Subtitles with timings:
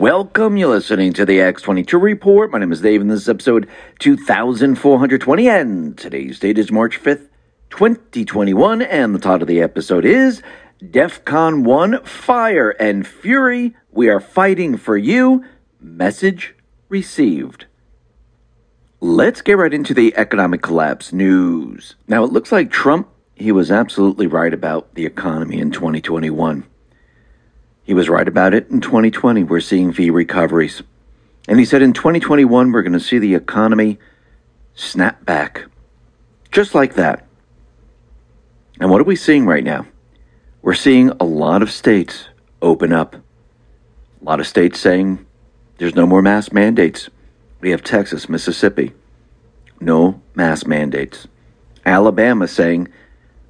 [0.02, 0.56] Welcome.
[0.56, 2.50] You're listening to the X22 Report.
[2.50, 3.68] My name is Dave, and this is episode
[4.00, 5.48] 2420.
[5.48, 7.28] And today's date is March 5th,
[7.70, 8.82] 2021.
[8.82, 10.42] And the title of the episode is
[10.90, 13.76] DEF CON 1 Fire and Fury.
[13.92, 15.44] We are fighting for you.
[15.78, 16.56] Message
[16.88, 17.66] received.
[18.98, 21.94] Let's get right into the economic collapse news.
[22.08, 26.66] Now, it looks like Trump, he was absolutely right about the economy in 2021.
[27.84, 29.42] He was right about it in 2020.
[29.44, 30.82] We're seeing V recoveries.
[31.48, 33.98] And he said in 2021, we're going to see the economy
[34.74, 35.64] snap back.
[36.52, 37.26] Just like that.
[38.80, 39.86] And what are we seeing right now?
[40.62, 42.28] We're seeing a lot of states
[42.60, 43.16] open up.
[43.16, 45.26] A lot of states saying
[45.78, 47.10] there's no more mask mandates.
[47.60, 48.92] We have Texas, Mississippi,
[49.80, 51.26] no mask mandates.
[51.84, 52.88] Alabama saying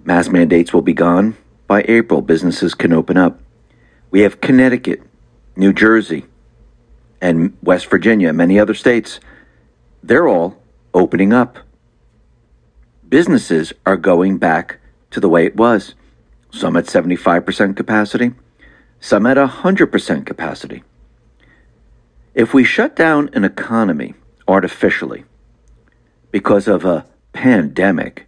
[0.05, 2.23] mask mandates will be gone by April.
[2.23, 3.39] Businesses can open up.
[4.13, 5.01] We have Connecticut,
[5.57, 6.27] New Jersey,
[7.19, 9.21] and West Virginia, and many other states.
[10.03, 10.63] They're all
[10.93, 11.59] opening up.
[13.09, 14.81] Businesses are going back
[15.13, 15.95] to the way it was.
[16.51, 18.33] Some at 75% capacity,
[19.01, 20.85] some at 100% capacity.
[22.35, 24.13] If we shut down an economy
[24.47, 25.25] artificially
[26.31, 28.27] because of a pandemic,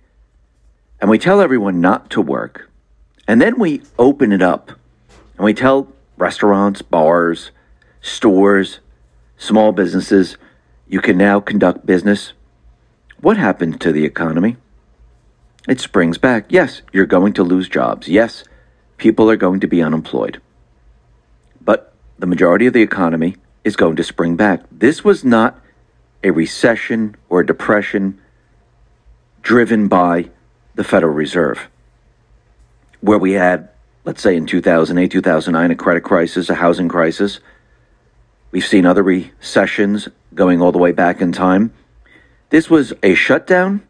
[0.99, 2.71] and we tell everyone not to work,
[3.29, 4.73] and then we open it up
[5.37, 7.51] and we tell restaurants, bars,
[8.01, 8.81] stores,
[9.37, 10.37] small businesses,
[10.87, 12.33] you can now conduct business.
[13.21, 14.57] What happened to the economy?
[15.67, 16.47] It springs back.
[16.49, 18.07] Yes, you're going to lose jobs.
[18.07, 18.45] Yes,
[18.99, 20.41] people are going to be unemployed.
[21.61, 24.61] But the majority of the economy is going to spring back.
[24.71, 25.59] This was not
[26.23, 28.21] a recession or a depression
[29.43, 30.31] driven by
[30.75, 31.69] the Federal Reserve,
[33.01, 33.69] where we had
[34.05, 37.41] let's say in 2008, 2009, a credit crisis, a housing crisis.
[38.51, 41.73] We've seen other recessions going all the way back in time.
[42.51, 43.83] This was a shutdown,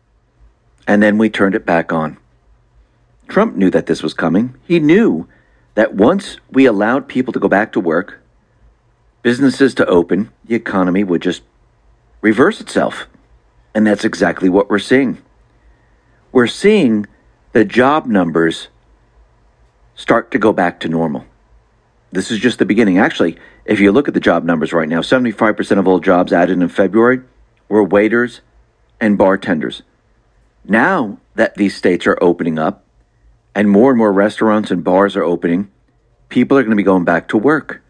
[0.87, 2.17] and then we turned it back on.
[3.29, 4.55] Trump knew that this was coming.
[4.67, 5.29] He knew
[5.75, 8.21] that once we allowed people to go back to work,
[9.23, 11.43] businesses to open, the economy would just
[12.21, 13.07] reverse itself.
[13.75, 15.19] And that's exactly what we're seeing.
[16.31, 17.07] We're seeing
[17.53, 18.69] the job numbers
[19.95, 21.25] start to go back to normal.
[22.13, 22.99] This is just the beginning.
[22.99, 26.61] Actually, if you look at the job numbers right now, 75% of all jobs added
[26.61, 27.23] in February
[27.69, 28.41] were waiters
[29.01, 29.83] and bartenders.
[30.65, 32.85] Now that these states are opening up
[33.55, 35.71] and more and more restaurants and bars are opening,
[36.29, 37.83] people are going to be going back to work.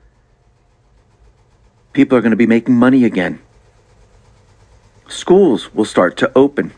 [1.93, 3.41] People are going to be making money again.
[5.07, 6.73] schools will start to open.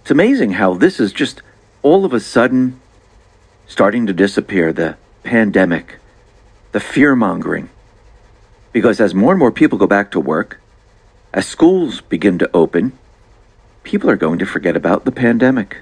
[0.00, 1.42] It's amazing how this is just
[1.82, 2.80] all of a sudden
[3.66, 5.98] starting to disappear the pandemic,
[6.72, 7.68] the fear mongering.
[8.72, 10.60] Because as more and more people go back to work,
[11.32, 12.92] as schools begin to open,
[13.82, 15.78] people are going to forget about the pandemic.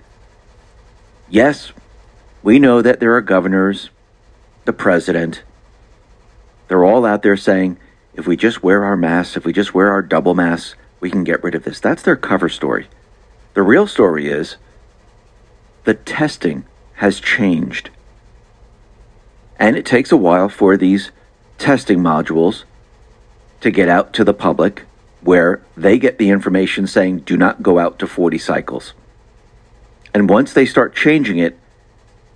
[1.28, 1.72] Yes,
[2.42, 3.90] we know that there are governors,
[4.64, 5.42] the president,
[6.68, 7.78] they're all out there saying,
[8.14, 11.24] if we just wear our masks, if we just wear our double masks, we can
[11.24, 11.80] get rid of this.
[11.80, 12.88] That's their cover story.
[13.54, 14.56] The real story is
[15.84, 17.90] the testing has changed.
[19.58, 21.10] And it takes a while for these
[21.58, 22.64] testing modules
[23.60, 24.84] to get out to the public
[25.20, 28.92] where they get the information saying do not go out to 40 cycles.
[30.12, 31.58] And once they start changing it,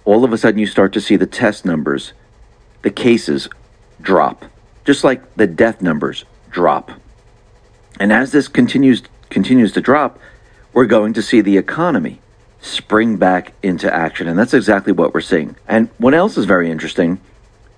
[0.05, 2.13] all of a sudden you start to see the test numbers,
[2.83, 3.49] the cases
[4.01, 4.47] drop,
[4.85, 6.93] just like the death numbers drop.
[8.01, 10.19] And as this continues continues to drop,
[10.73, 12.21] we're going to see the economy
[12.61, 14.29] spring back into action.
[14.29, 15.57] And that's exactly what we're seeing.
[15.67, 17.21] And what else is very interesting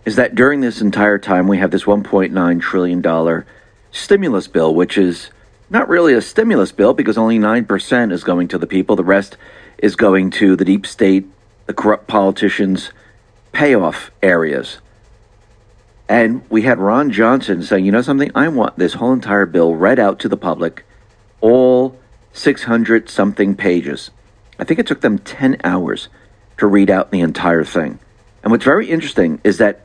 [0.05, 3.45] is that during this entire time, we have this $1.9 trillion
[3.93, 5.31] stimulus bill, which is
[5.69, 8.97] not really a stimulus bill because only 9% is going to the people.
[8.97, 9.37] The rest
[9.79, 11.27] is going to the deep state,
[11.67, 12.91] the corrupt politicians'
[13.53, 14.79] payoff areas.
[16.09, 18.33] And we had Ron Johnson saying, you know something?
[18.35, 20.85] I want this whole entire bill read out to the public,
[21.41, 21.97] all
[22.33, 24.11] 600 something pages.
[24.61, 26.09] I think it took them 10 hours
[26.59, 27.99] to read out the entire thing.
[28.43, 29.81] And what's very interesting is that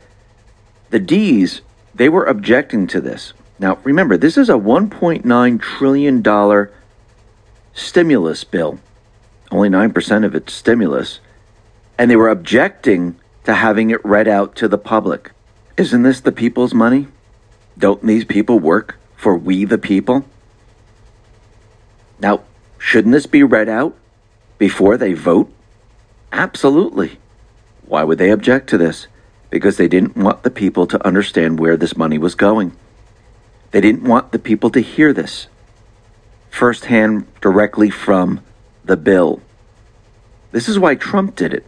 [0.89, 1.61] the D's,
[1.95, 3.31] they were objecting to this.
[3.57, 6.67] Now, remember, this is a $1.9 trillion
[7.73, 8.79] stimulus bill.
[9.49, 11.21] Only 9% of it's stimulus.
[11.97, 15.31] And they were objecting to having it read out to the public.
[15.77, 17.07] Isn't this the people's money?
[17.77, 20.25] Don't these people work for we the people?
[22.19, 22.41] Now,
[22.77, 23.95] shouldn't this be read out
[24.65, 25.47] before they vote?
[26.31, 27.19] Absolutely.
[27.85, 29.05] Why would they object to this?
[29.51, 32.75] Because they didn't want the people to understand where this money was going.
[33.69, 35.45] They didn't want the people to hear this
[36.49, 38.41] firsthand directly from
[38.83, 39.39] the bill.
[40.51, 41.67] This is why Trump did it.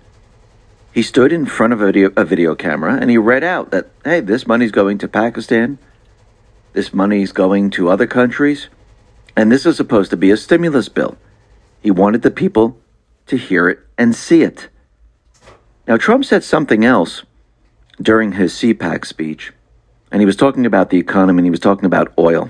[0.91, 3.91] He stood in front of a video, a video camera and he read out that,
[4.05, 5.77] hey, this money's going to Pakistan,
[6.73, 8.69] this money's going to other countries,
[9.35, 11.15] and this is supposed to be a stimulus bill.
[11.79, 12.75] He wanted the people
[13.27, 14.69] to hear it and see it.
[15.87, 17.23] Now, Trump said something else
[18.01, 19.53] during his CPAC speech,
[20.11, 22.49] and he was talking about the economy and he was talking about oil.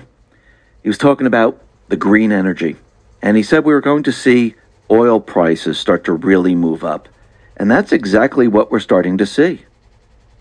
[0.82, 2.76] He was talking about the green energy,
[3.22, 4.54] and he said we were going to see
[4.90, 7.08] oil prices start to really move up.
[7.56, 9.64] And that's exactly what we're starting to see.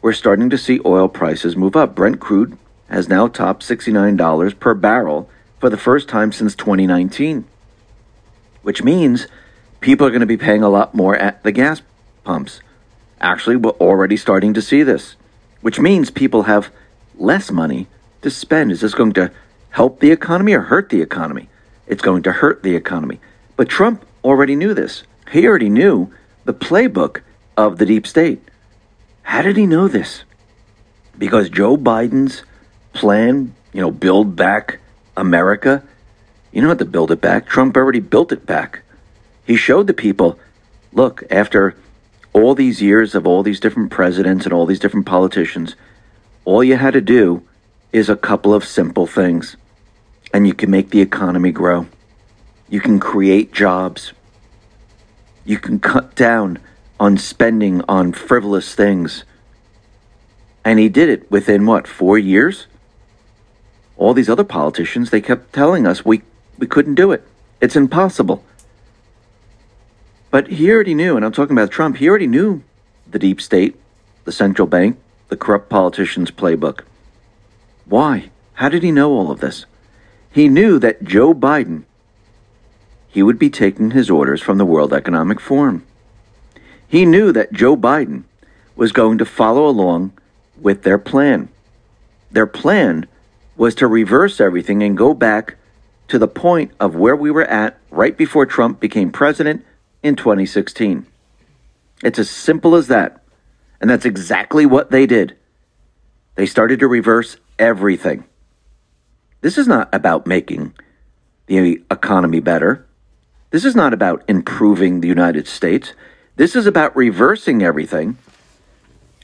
[0.02, 1.96] We're starting to see oil prices move up.
[1.96, 2.58] Brent crude
[2.90, 5.30] has now topped $69 per barrel
[5.60, 7.46] for the first time since 2019,
[8.62, 9.28] which means
[9.80, 11.82] people are going to be paying a lot more at the gas
[12.24, 12.62] pumps.
[13.20, 15.16] Actually, we're already starting to see this,
[15.62, 16.72] which means people have
[17.16, 17.88] less money
[18.22, 18.72] to spend.
[18.72, 19.32] Is this going to
[19.72, 21.50] help the economy or hurt the economy?
[21.88, 23.20] It's going to hurt the economy.
[23.56, 25.04] But Trump already knew this.
[25.32, 26.12] He already knew
[26.46, 27.22] the playbook
[27.56, 28.42] of the deep state.
[29.24, 30.24] How did he know this?
[31.18, 32.44] Because Joe Biden's
[32.94, 34.80] plan, you know, build back
[35.16, 35.84] America,
[36.52, 37.48] you don't have to build it back.
[37.48, 38.84] Trump already built it back.
[39.48, 40.38] He showed the people
[40.92, 41.76] look, after
[42.34, 45.76] all these years of all these different presidents and all these different politicians,
[46.44, 47.44] all you had to do
[47.94, 49.56] is a couple of simple things,
[50.34, 51.88] and you can make the economy grow.
[52.70, 54.12] You can create jobs.
[55.46, 56.60] You can cut down
[57.00, 59.24] on spending on frivolous things.
[60.66, 62.68] And he did it within what, four years?
[63.96, 66.24] All these other politicians, they kept telling us we,
[66.58, 67.26] we couldn't do it.
[67.62, 68.44] It's impossible.
[70.30, 72.64] But he already knew, and I'm talking about Trump, he already knew
[73.10, 73.76] the deep state,
[74.26, 74.98] the central bank,
[75.30, 76.82] the corrupt politicians' playbook.
[77.86, 78.30] Why?
[78.56, 79.66] How did he know all of this?
[80.32, 81.84] He knew that Joe Biden
[83.18, 85.84] he would be taking his orders from the World Economic Forum.
[86.88, 88.26] He knew that Joe Biden
[88.76, 90.12] was going to follow along
[90.56, 91.50] with their plan.
[92.32, 93.08] Their plan
[93.56, 95.56] was to reverse everything and go back
[96.10, 99.66] to the point of where we were at right before Trump became president
[100.04, 101.06] in 2016.
[102.04, 103.24] It's as simple as that.
[103.80, 105.36] And that's exactly what they did.
[106.36, 108.26] They started to reverse everything.
[109.42, 110.74] This is not about making
[111.48, 112.86] the economy better.
[113.52, 115.94] This is not about improving the United States.
[116.36, 118.18] This is about reversing everything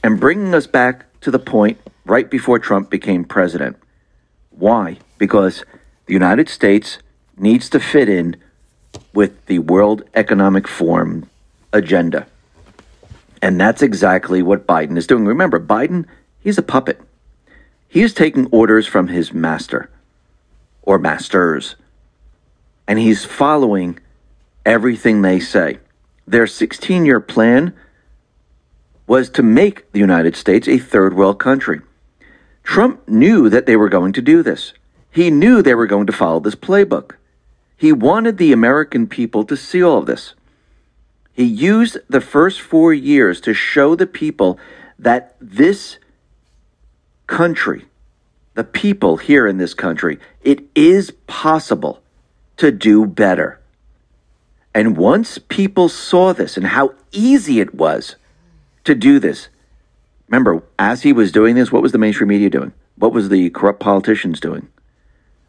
[0.02, 3.76] and bringing us back to the point right before Trump became president.
[4.50, 4.98] Why?
[5.18, 5.64] Because
[6.06, 6.98] the United States
[7.36, 8.36] needs to fit in
[9.12, 11.28] with the World Economic Forum
[11.72, 12.26] agenda.
[13.42, 15.26] And that's exactly what Biden is doing.
[15.26, 16.06] Remember, Biden,
[16.40, 17.00] he's a puppet.
[17.88, 19.90] He is taking orders from his master
[20.82, 21.76] or masters,
[22.88, 23.98] and he's following
[24.66, 25.78] everything they say.
[26.26, 27.74] Their 16 year plan
[29.06, 31.80] was to make the United States a third world country.
[32.62, 34.72] Trump knew that they were going to do this.
[35.10, 37.12] He knew they were going to follow this playbook.
[37.84, 40.32] He wanted the American people to see all of this.
[41.34, 44.58] He used the first four years to show the people
[44.98, 45.98] that this
[47.26, 47.84] country,
[48.54, 52.00] the people here in this country, it is possible
[52.56, 53.60] to do better.
[54.74, 58.16] And once people saw this and how easy it was
[58.84, 59.50] to do this,
[60.26, 62.72] remember, as he was doing this, what was the mainstream media doing?
[62.96, 64.68] What was the corrupt politicians doing?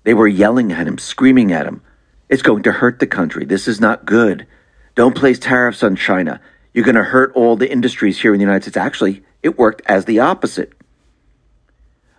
[0.03, 1.81] They were yelling at him, screaming at him.
[2.29, 3.45] It's going to hurt the country.
[3.45, 4.47] This is not good.
[4.95, 6.41] Don't place tariffs on China.
[6.73, 8.77] You're going to hurt all the industries here in the United States.
[8.77, 10.73] Actually, it worked as the opposite.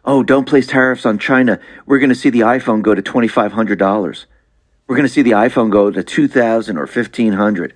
[0.05, 1.59] Oh, don't place tariffs on China.
[1.85, 4.27] We're going to see the iPhone go to $2,500.
[4.87, 7.75] We're going to see the iPhone go to 2000 or 1500.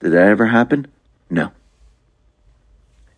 [0.00, 0.88] Did that ever happen?
[1.30, 1.52] No.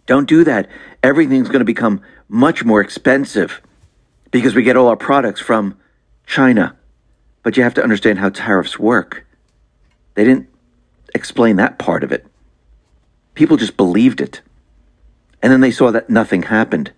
[0.07, 0.69] Don't do that.
[1.03, 3.61] Everything's going to become much more expensive
[4.31, 5.77] because we get all our products from
[6.27, 6.77] China.
[7.45, 9.25] But you have to understand how tariffs work.
[10.15, 10.49] They didn't
[11.15, 12.27] explain that part of it.
[13.35, 14.41] People just believed it.
[15.43, 16.93] And then they saw that nothing happened.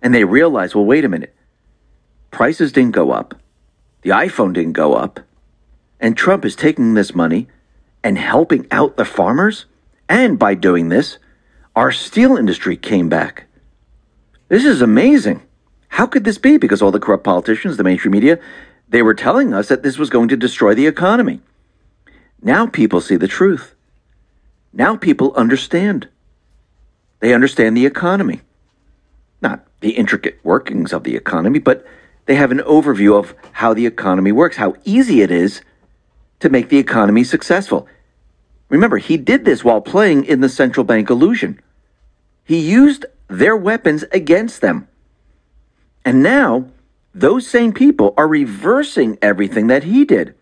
[0.00, 1.34] And they realized, well, wait a minute.
[2.30, 3.34] Prices didn't go up.
[4.02, 5.20] The iPhone didn't go up.
[5.98, 7.48] And Trump is taking this money
[8.02, 9.66] and helping out the farmers.
[10.08, 11.18] And by doing this,
[11.74, 13.46] our steel industry came back.
[14.48, 15.42] This is amazing.
[15.88, 16.56] How could this be?
[16.56, 18.38] Because all the corrupt politicians, the mainstream media,
[18.90, 21.40] they were telling us that this was going to destroy the economy.
[22.42, 23.74] Now people see the truth.
[24.72, 26.08] Now people understand.
[27.20, 28.40] They understand the economy.
[29.40, 31.86] Not the intricate workings of the economy, but
[32.26, 35.62] they have an overview of how the economy works, how easy it is
[36.40, 37.86] to make the economy successful.
[38.68, 41.60] Remember, he did this while playing in the central bank illusion.
[42.44, 44.88] He used their weapons against them.
[46.04, 46.66] And now,
[47.14, 50.34] those same people are reversing everything that he did.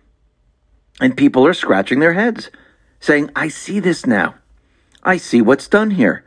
[1.01, 2.51] And people are scratching their heads,
[3.01, 4.35] saying, I see this now.
[5.03, 6.25] I see what's done here.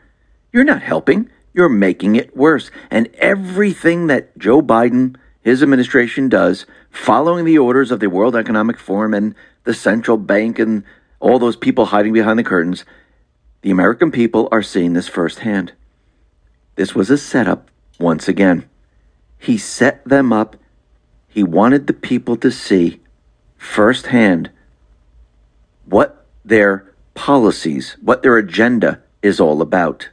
[0.52, 2.72] You're not helping, you're making it worse.
[2.90, 8.80] And everything that Joe Biden, his administration does, following the orders of the World Economic
[8.80, 10.84] Forum and the central bank and
[11.20, 12.86] all those people hiding behind the curtains,
[13.62, 15.74] the American people are seeing this firsthand.
[16.76, 17.70] This was a setup
[18.00, 18.68] once again.
[19.42, 20.56] He set them up.
[21.28, 23.02] He wanted the people to see
[23.58, 24.52] firsthand
[25.86, 30.10] what their policies, what their agenda is all about.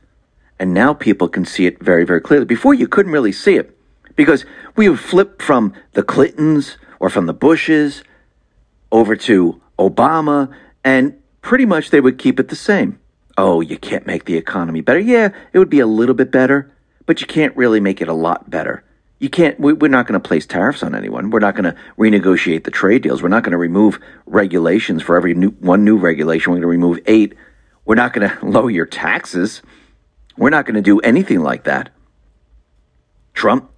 [0.59, 2.47] And now people can see it very, very clearly.
[2.47, 3.77] Before you couldn't really see it
[4.17, 8.03] because we would flip from the Clintons or from the Bushes
[8.91, 10.51] over to Obama,
[10.83, 12.99] and pretty much they would keep it the same.
[13.37, 14.99] Oh, you can't make the economy better.
[14.99, 16.73] Yeah, it would be a little bit better,
[17.05, 18.83] but you can't really make it a lot better.
[19.19, 21.31] You can't, we, are not going to place tariffs on anyone.
[21.31, 23.23] We're not going to renegotiate the trade deals.
[23.23, 26.53] We're not going to remove regulations for every new, one new regulation.
[26.53, 27.35] We're going to remove eight.
[27.85, 29.63] We're not going to lower your taxes.
[30.37, 31.91] We're not going to do anything like that.
[33.35, 33.71] Trump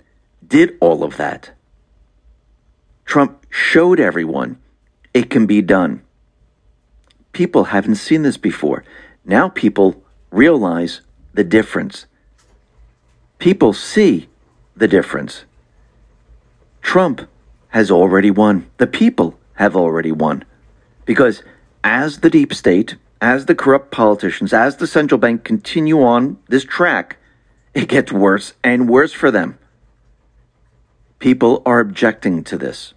[0.46, 1.52] did all of that.
[3.04, 4.58] Trump showed everyone
[5.12, 6.02] it can be done.
[7.32, 8.84] People haven't seen this before.
[9.24, 11.00] Now people realize
[11.34, 12.06] the difference.
[13.38, 14.29] People see
[14.76, 15.44] the difference.
[16.82, 17.28] Trump
[17.68, 18.70] has already won.
[18.78, 20.44] The people have already won.
[21.04, 21.42] Because
[21.84, 26.64] as the deep state, as the corrupt politicians, as the central bank continue on this
[26.64, 27.16] track,
[27.74, 29.58] it gets worse and worse for them.
[31.18, 32.94] People are objecting to this.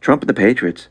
[0.00, 0.88] Trump and the Patriots,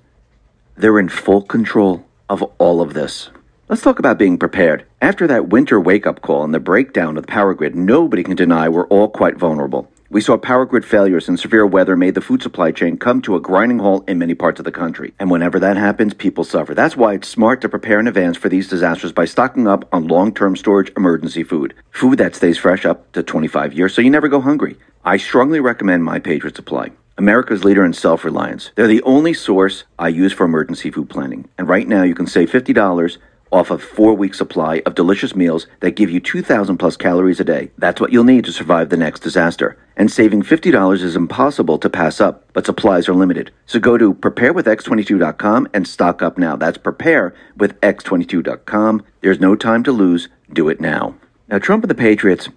[0.75, 3.29] they're in full control of all of this.
[3.69, 4.87] Let's talk about being prepared.
[4.99, 8.35] After that winter wake up call and the breakdown of the power grid, nobody can
[8.35, 9.91] deny we're all quite vulnerable.
[10.09, 13.35] We saw power grid failures and severe weather made the food supply chain come to
[13.35, 15.13] a grinding halt in many parts of the country.
[15.19, 16.73] And whenever that happens, people suffer.
[16.73, 20.07] That's why it's smart to prepare in advance for these disasters by stocking up on
[20.07, 21.75] long term storage emergency food.
[21.91, 24.77] Food that stays fresh up to 25 years so you never go hungry.
[25.05, 26.89] I strongly recommend My Patriot Supply.
[27.19, 28.71] America's leader in self reliance.
[28.73, 31.47] They're the only source I use for emergency food planning.
[31.59, 33.19] And right now, you can save $50
[33.51, 37.43] off a four week supply of delicious meals that give you 2,000 plus calories a
[37.43, 37.69] day.
[37.77, 39.77] That's what you'll need to survive the next disaster.
[39.97, 43.51] And saving $50 is impossible to pass up, but supplies are limited.
[43.65, 46.55] So go to preparewithx22.com and stock up now.
[46.55, 49.03] That's preparewithx22.com.
[49.21, 50.29] There's no time to lose.
[50.51, 51.15] Do it now.
[51.47, 52.49] Now, Trump and the Patriots,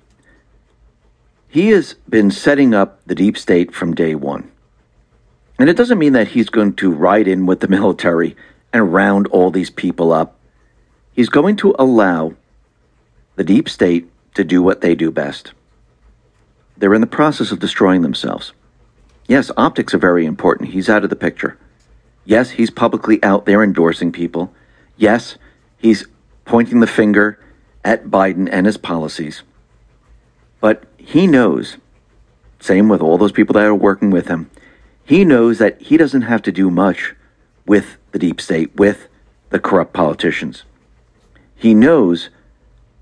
[1.48, 4.50] he has been setting up the deep state from day one.
[5.58, 8.36] And it doesn't mean that he's going to ride in with the military
[8.72, 10.36] and round all these people up
[11.12, 12.34] He's going to allow
[13.36, 15.52] the deep state to do what they do best.
[16.76, 18.52] They're in the process of destroying themselves.
[19.28, 20.70] Yes, optics are very important.
[20.70, 21.58] He's out of the picture.
[22.24, 24.54] Yes, he's publicly out there endorsing people.
[24.96, 25.36] Yes,
[25.78, 26.06] he's
[26.44, 27.38] pointing the finger
[27.84, 29.42] at Biden and his policies.
[30.60, 31.76] But he knows,
[32.60, 34.50] same with all those people that are working with him,
[35.04, 37.14] he knows that he doesn't have to do much
[37.66, 39.08] with the deep state, with
[39.50, 40.62] the corrupt politicians.
[41.62, 42.28] He knows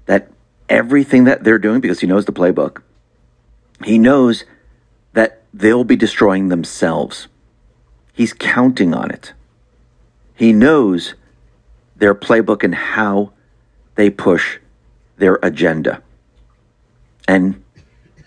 [0.05, 0.31] that
[0.69, 2.83] everything that they're doing, because he knows the playbook,
[3.87, 4.45] he knows
[5.15, 7.29] that they'll be destroying themselves.
[8.13, 9.33] He's counting on it.
[10.35, 11.15] He knows
[11.97, 13.33] their playbook and how
[13.95, 14.59] they push
[15.17, 16.03] their agenda.
[17.27, 17.65] And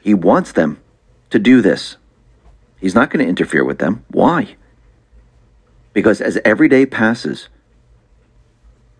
[0.01, 0.81] he wants them
[1.29, 1.97] to do this.
[2.79, 4.03] He's not going to interfere with them.
[4.07, 4.55] Why?
[5.93, 7.49] Because as every day passes,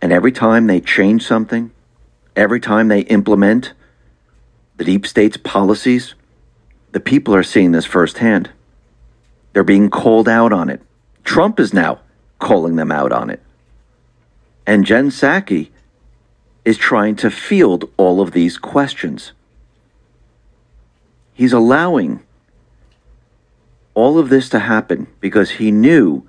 [0.04, 1.72] and every time they change something,
[2.36, 3.72] every time they implement
[4.76, 6.14] the deep state's policies,
[6.92, 8.50] the people are seeing this firsthand.
[9.54, 10.82] They're being called out on it.
[11.24, 12.02] Trump is now
[12.38, 13.42] calling them out on it.
[14.68, 15.70] And Jen Psaki
[16.66, 19.32] is trying to field all of these questions.
[21.34, 22.22] He's allowing
[23.94, 26.28] all of this to happen because he knew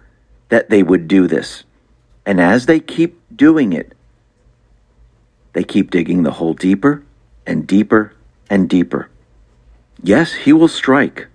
[0.49, 1.65] that they would do this.
[2.25, 3.95] And as they keep doing it,
[5.53, 7.05] they keep digging the hole deeper
[7.47, 8.13] and deeper
[8.51, 9.09] and deeper.
[10.03, 11.29] Yes, he will strike.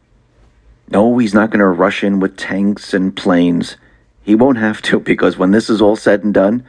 [0.91, 3.77] No, he's not going to rush in with tanks and planes.
[4.23, 6.65] He won't have to because when this is all said and done,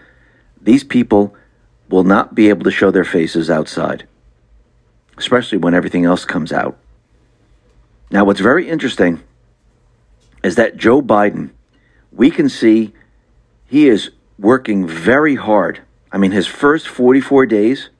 [0.60, 1.34] these people
[1.88, 4.06] will not be able to show their faces outside,
[5.16, 6.78] especially when everything else comes out.
[8.10, 9.22] Now, what's very interesting
[10.42, 11.50] is that Joe Biden,
[12.12, 12.92] we can see
[13.66, 15.82] he is working very hard.
[16.10, 17.90] I mean, his first 44 days,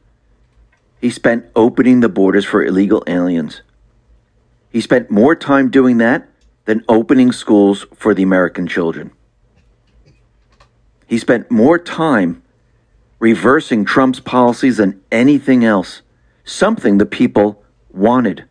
[1.00, 3.62] he spent opening the borders for illegal aliens.
[4.70, 6.28] He spent more time doing that
[6.64, 9.10] than opening schools for the American children.
[11.06, 12.42] He spent more time
[13.18, 16.02] reversing Trump's policies than anything else,
[16.44, 18.44] something the people wanted.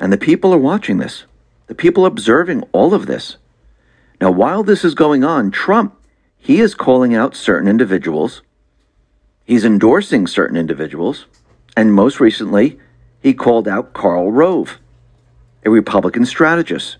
[0.00, 1.24] And the people are watching this.
[1.66, 3.36] The people observing all of this.
[4.20, 5.96] Now, while this is going on, Trump,
[6.36, 8.42] he is calling out certain individuals.
[9.44, 11.26] He's endorsing certain individuals.
[11.76, 12.78] And most recently,
[13.20, 14.78] he called out Karl Rove,
[15.64, 16.98] a Republican strategist.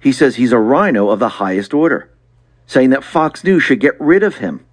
[0.00, 2.10] He says he's a rhino of the highest order,
[2.66, 4.64] saying that Fox News should get rid of him.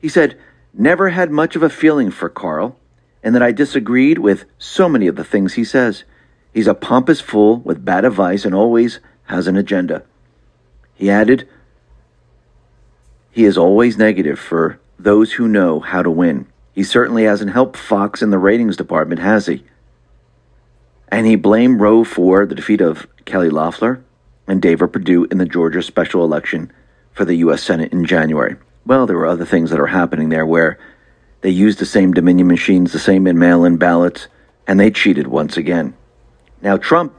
[0.00, 0.38] He said,
[0.74, 2.76] never had much of a feeling for Karl,
[3.22, 6.04] and that I disagreed with so many of the things he says.
[6.52, 10.04] He's a pompous fool with bad advice and always has an agenda.
[10.96, 11.46] He added,
[13.30, 16.46] He is always negative for those who know how to win.
[16.72, 19.64] He certainly hasn't helped Fox in the ratings department, has he?
[21.08, 24.02] And he blamed Rove for the defeat of Kelly Loeffler
[24.46, 26.72] and David Perdue in the Georgia special election
[27.12, 27.62] for the U.S.
[27.62, 28.56] Senate in January.
[28.84, 30.78] Well, there were other things that are happening there where
[31.42, 34.28] they used the same Dominion machines, the same mail in ballots,
[34.66, 35.94] and they cheated once again.
[36.62, 37.14] Now, Trump,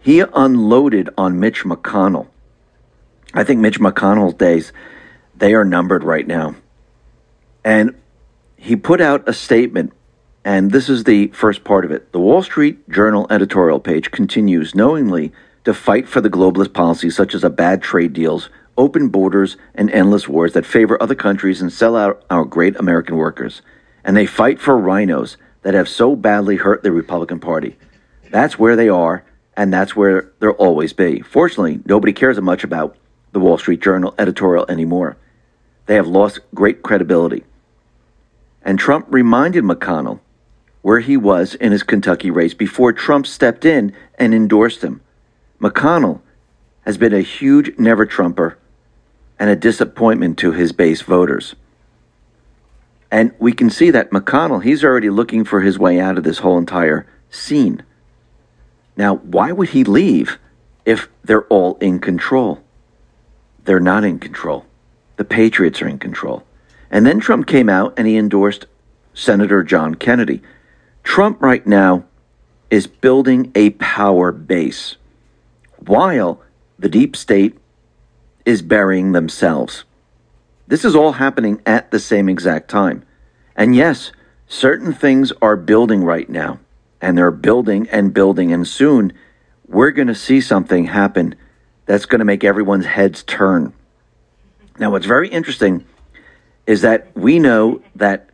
[0.00, 2.28] he unloaded on Mitch McConnell
[3.32, 4.72] I think Mitch McConnell's days,
[5.36, 6.56] they are numbered right now.
[7.64, 7.94] And
[8.56, 9.92] he put out a statement,
[10.44, 12.12] and this is the first part of it.
[12.12, 15.32] The Wall Street Journal editorial page continues knowingly
[15.64, 19.90] to fight for the globalist policies such as a bad trade deals, open borders, and
[19.90, 23.62] endless wars that favor other countries and sell out our great American workers.
[24.02, 27.76] And they fight for rhinos that have so badly hurt the Republican Party.
[28.30, 29.24] That's where they are,
[29.56, 31.20] and that's where they'll always be.
[31.20, 32.96] Fortunately, nobody cares much about
[33.32, 35.16] the Wall Street Journal editorial anymore.
[35.86, 37.44] They have lost great credibility.
[38.62, 40.20] And Trump reminded McConnell
[40.82, 45.00] where he was in his Kentucky race before Trump stepped in and endorsed him.
[45.60, 46.20] McConnell
[46.86, 48.58] has been a huge never Trumper
[49.38, 51.54] and a disappointment to his base voters.
[53.10, 56.38] And we can see that McConnell, he's already looking for his way out of this
[56.38, 57.82] whole entire scene.
[58.96, 60.38] Now, why would he leave
[60.84, 62.62] if they're all in control?
[63.70, 64.66] They're not in control.
[65.14, 66.42] The Patriots are in control.
[66.90, 68.66] And then Trump came out and he endorsed
[69.14, 70.42] Senator John Kennedy.
[71.04, 72.02] Trump right now
[72.68, 74.96] is building a power base
[75.78, 76.42] while
[76.80, 77.58] the deep state
[78.44, 79.84] is burying themselves.
[80.66, 83.04] This is all happening at the same exact time.
[83.54, 84.10] And yes,
[84.48, 86.58] certain things are building right now,
[87.00, 89.12] and they're building and building, and soon
[89.68, 91.36] we're going to see something happen
[91.90, 93.72] that's going to make everyone's heads turn.
[94.78, 95.84] Now, what's very interesting
[96.64, 98.30] is that we know that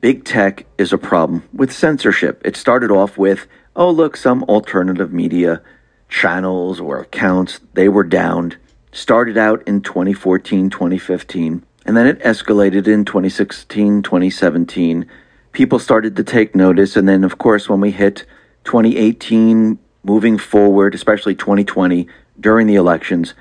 [0.00, 2.40] big tech is a problem with censorship.
[2.42, 5.60] It started off with, oh, look, some alternative media
[6.08, 8.56] channels or accounts, they were downed.
[8.92, 15.04] Started out in 2014, 2015, and then it escalated in 2016, 2017.
[15.52, 18.24] People started to take notice, and then, of course, when we hit
[18.64, 23.34] 2018, moving forward, especially 2020, during the elections,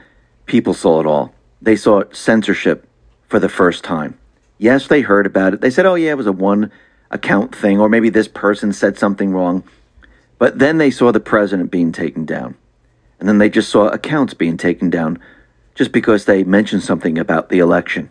[0.45, 1.33] people saw it all.
[1.61, 2.87] They saw censorship
[3.27, 4.17] for the first time.
[4.57, 5.61] Yes, they heard about it.
[5.61, 6.71] They said, oh, yeah, it was a one
[7.11, 9.63] account thing, or maybe this person said something wrong.
[10.37, 12.55] But then they saw the president being taken down.
[13.19, 15.19] And then they just saw accounts being taken down
[15.73, 18.09] just because they mentioned something about the election.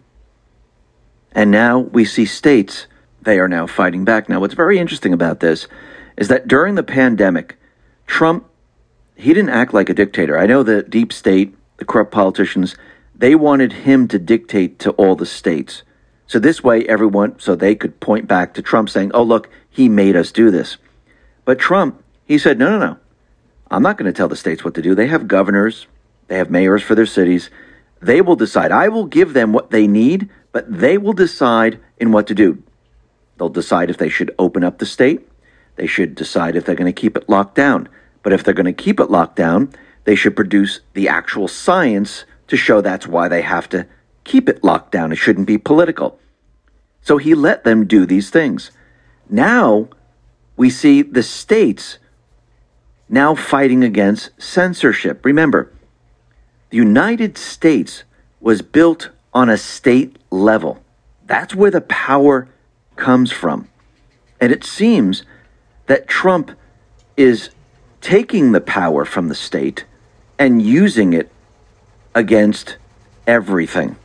[1.32, 2.86] And now we see states,
[3.22, 4.28] they are now fighting back.
[4.28, 5.66] Now, what's very interesting about this
[6.16, 7.56] is that during the pandemic,
[8.06, 8.46] Trump
[9.16, 10.38] he didn't act like a dictator.
[10.38, 12.76] I know the deep state, the corrupt politicians,
[13.14, 15.82] they wanted him to dictate to all the states.
[16.26, 19.88] So this way, everyone, so they could point back to Trump saying, oh, look, he
[19.88, 20.78] made us do this.
[21.44, 22.96] But Trump, he said, no, no, no.
[23.70, 24.94] I'm not going to tell the states what to do.
[24.94, 25.86] They have governors,
[26.28, 27.50] they have mayors for their cities.
[28.00, 28.70] They will decide.
[28.70, 32.62] I will give them what they need, but they will decide in what to do.
[33.38, 35.26] They'll decide if they should open up the state.
[35.76, 37.88] They should decide if they're going to keep it locked down.
[38.24, 42.24] But if they're going to keep it locked down, they should produce the actual science
[42.48, 43.86] to show that's why they have to
[44.24, 45.12] keep it locked down.
[45.12, 46.18] It shouldn't be political.
[47.02, 48.70] So he let them do these things.
[49.28, 49.88] Now
[50.56, 51.98] we see the states
[53.08, 55.24] now fighting against censorship.
[55.24, 55.70] Remember,
[56.70, 58.04] the United States
[58.40, 60.82] was built on a state level.
[61.26, 62.48] That's where the power
[62.96, 63.68] comes from.
[64.40, 65.24] And it seems
[65.86, 66.52] that Trump
[67.16, 67.50] is
[68.04, 69.86] taking the power from the state
[70.38, 71.32] and using it
[72.14, 72.76] against
[73.26, 73.96] everything.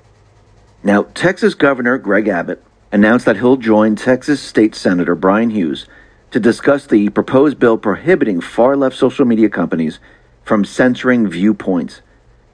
[0.81, 5.85] Now, Texas Governor Greg Abbott announced that he'll join Texas State Senator Bryan Hughes
[6.31, 9.99] to discuss the proposed bill prohibiting far left social media companies
[10.45, 11.99] from censoring viewpoints.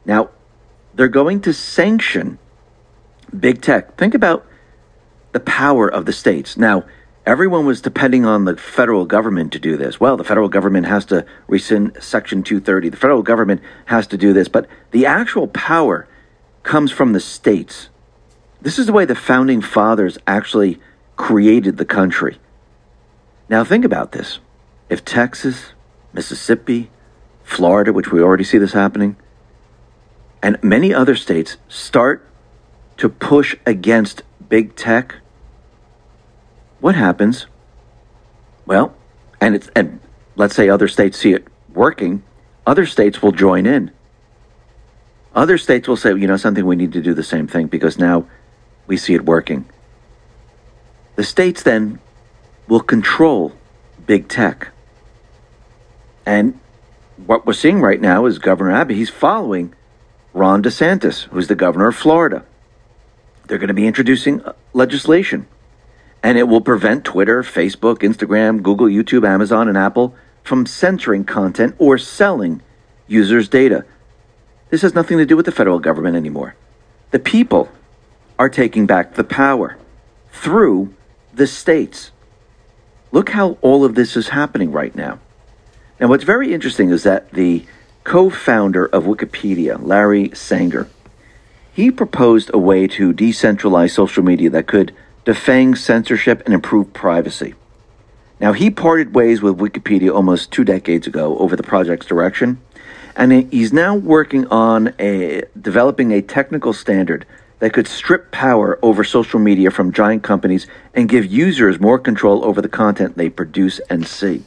[0.03, 0.31] Now,
[0.95, 2.39] they're going to sanction
[3.39, 3.97] big tech.
[3.97, 4.47] Think about
[5.31, 6.57] the power of the states.
[6.57, 6.85] Now,
[7.25, 9.99] Everyone was depending on the federal government to do this.
[9.99, 12.89] Well, the federal government has to rescind Section 230.
[12.89, 14.47] The federal government has to do this.
[14.47, 16.07] But the actual power
[16.61, 17.89] comes from the states.
[18.61, 20.79] This is the way the founding fathers actually
[21.15, 22.37] created the country.
[23.49, 24.39] Now, think about this.
[24.89, 25.73] If Texas,
[26.13, 26.91] Mississippi,
[27.43, 29.15] Florida, which we already see this happening,
[30.43, 32.27] and many other states start
[32.97, 35.15] to push against big tech,
[36.79, 37.47] what happens?
[38.65, 38.95] Well,
[39.39, 39.99] and it's and
[40.35, 42.23] let's say other states see it working,
[42.65, 43.91] other states will join in.
[45.33, 47.97] Other states will say, you know, something we need to do the same thing because
[47.97, 48.25] now
[48.87, 49.65] we see it working.
[51.15, 51.99] The states then
[52.67, 53.53] will control
[54.05, 54.69] big tech.
[56.25, 56.59] And
[57.17, 59.73] what we're seeing right now is Governor Abbott, he's following
[60.33, 62.45] Ron DeSantis, who's the governor of Florida.
[63.47, 65.47] They're going to be introducing uh, legislation
[66.25, 71.75] and it will prevent Twitter, Facebook, Instagram, Google, YouTube, Amazon, and Apple from censoring content
[71.77, 72.63] or selling
[73.05, 73.85] users' data.
[74.71, 76.55] This has nothing to do with the federal government anymore.
[77.11, 77.69] The people
[78.39, 79.77] are taking back the power
[80.31, 80.95] through
[81.31, 82.09] the states.
[83.11, 85.19] Look how all of this is happening right now.
[85.99, 87.67] Now, what's very interesting is that the
[88.03, 90.89] co founder of Wikipedia, Larry Sanger,
[91.71, 94.91] he proposed a way to decentralize social media that could
[95.25, 97.55] defang censorship and improve privacy.
[98.39, 102.59] Now, he parted ways with Wikipedia almost two decades ago over the project's direction,
[103.15, 107.25] and he's now working on a, developing a technical standard
[107.59, 112.43] that could strip power over social media from giant companies and give users more control
[112.43, 114.43] over the content they produce and see.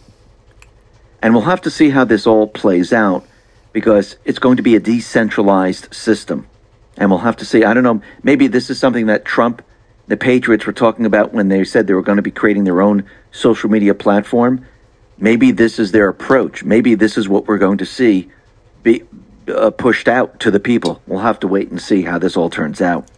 [1.23, 3.27] And we'll have to see how this all plays out
[3.73, 6.47] because it's going to be a decentralized system.
[6.97, 9.63] And we'll have to see, I don't know, maybe this is something that Trump
[10.09, 12.81] the Patriots were talking about when they said they were going to be creating their
[12.81, 14.67] own social media platform.
[15.19, 16.65] Maybe this is their approach.
[16.65, 18.31] Maybe this is what we're going to see
[18.83, 19.03] be
[19.49, 21.03] uh, pushed out to the people.
[21.07, 23.09] We'll have to wait and see how this all turns out.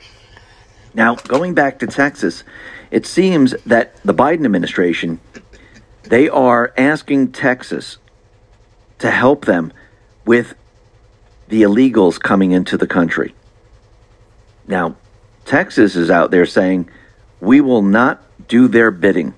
[0.94, 2.42] Now, going back to Texas,
[2.90, 5.20] it seems that the Biden administration
[6.02, 7.98] they are asking Texas
[8.98, 9.72] to help them
[10.24, 10.54] with
[11.46, 13.34] the illegals coming into the country.
[14.66, 14.96] Now,
[15.50, 16.88] Texas is out there saying,
[17.40, 19.34] we will not do their bidding.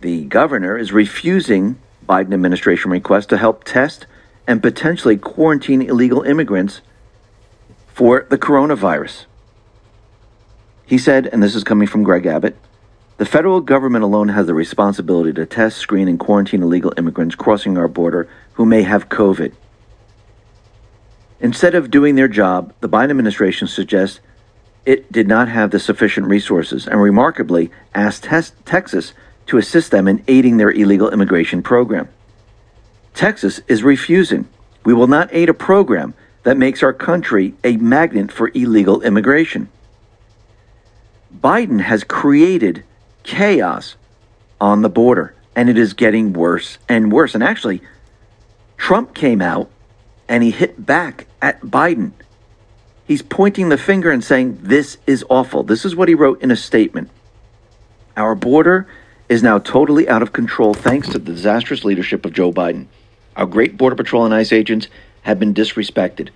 [0.00, 4.06] The governor is refusing Biden administration requests to help test
[4.48, 6.80] and potentially quarantine illegal immigrants
[7.86, 9.26] for the coronavirus.
[10.86, 12.56] He said, and this is coming from Greg Abbott,
[13.18, 17.78] the federal government alone has the responsibility to test, screen, and quarantine illegal immigrants crossing
[17.78, 19.52] our border who may have COVID.
[21.38, 24.18] Instead of doing their job, the Biden administration suggests
[24.86, 29.14] it did not have the sufficient resources and remarkably asked Texas
[29.46, 32.08] to assist them in aiding their illegal immigration program.
[33.14, 34.48] Texas is refusing.
[34.84, 39.68] We will not aid a program that makes our country a magnet for illegal immigration.
[41.34, 42.84] Biden has created
[43.22, 43.96] chaos
[44.60, 47.34] on the border, and it is getting worse and worse.
[47.34, 47.80] And actually,
[48.76, 49.70] Trump came out
[50.28, 52.12] and he hit back at Biden.
[53.06, 55.62] He's pointing the finger and saying, This is awful.
[55.62, 57.10] This is what he wrote in a statement.
[58.16, 58.86] Our border
[59.28, 62.86] is now totally out of control thanks to the disastrous leadership of Joe Biden.
[63.36, 64.88] Our great Border Patrol and ICE agents
[65.22, 66.28] have been disrespected,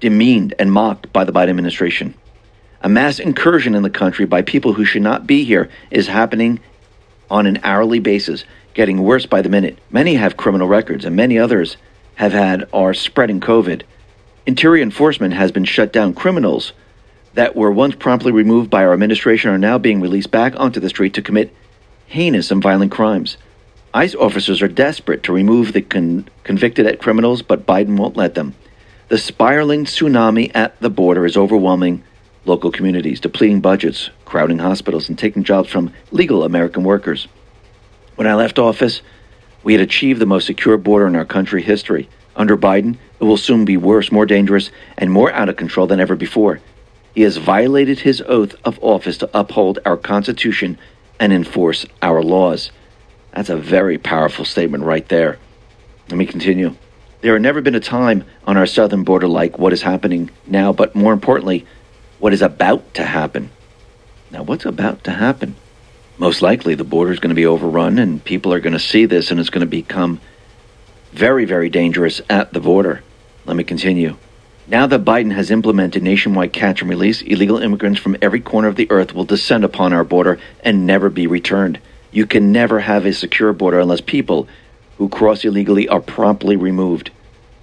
[0.00, 2.14] demeaned, and mocked by the Biden administration.
[2.82, 6.60] A mass incursion in the country by people who should not be here is happening
[7.30, 9.78] on an hourly basis, getting worse by the minute.
[9.90, 11.76] Many have criminal records, and many others
[12.16, 13.82] have had are spreading COVID.
[14.44, 16.14] Interior enforcement has been shut down.
[16.14, 16.72] Criminals
[17.34, 20.88] that were once promptly removed by our administration are now being released back onto the
[20.88, 21.54] street to commit
[22.06, 23.36] heinous and violent crimes.
[23.94, 28.34] ICE officers are desperate to remove the con- convicted at criminals, but Biden won't let
[28.34, 28.54] them.
[29.08, 32.02] The spiraling tsunami at the border is overwhelming
[32.44, 37.28] local communities, depleting budgets, crowding hospitals, and taking jobs from legal American workers.
[38.16, 39.02] When I left office,
[39.62, 42.08] we had achieved the most secure border in our country history.
[42.34, 46.00] Under Biden, it will soon be worse, more dangerous, and more out of control than
[46.00, 46.60] ever before.
[47.14, 50.78] He has violated his oath of office to uphold our Constitution
[51.20, 52.70] and enforce our laws.
[53.32, 55.38] That's a very powerful statement right there.
[56.08, 56.74] Let me continue.
[57.20, 60.72] There had never been a time on our southern border like what is happening now,
[60.72, 61.66] but more importantly,
[62.18, 63.50] what is about to happen.
[64.30, 65.54] Now, what's about to happen?
[66.18, 69.04] Most likely the border is going to be overrun and people are going to see
[69.06, 70.20] this and it's going to become
[71.12, 73.02] very, very dangerous at the border.
[73.44, 74.16] Let me continue.
[74.66, 78.76] Now that Biden has implemented nationwide catch and release, illegal immigrants from every corner of
[78.76, 81.80] the earth will descend upon our border and never be returned.
[82.10, 84.48] You can never have a secure border unless people
[84.98, 87.10] who cross illegally are promptly removed.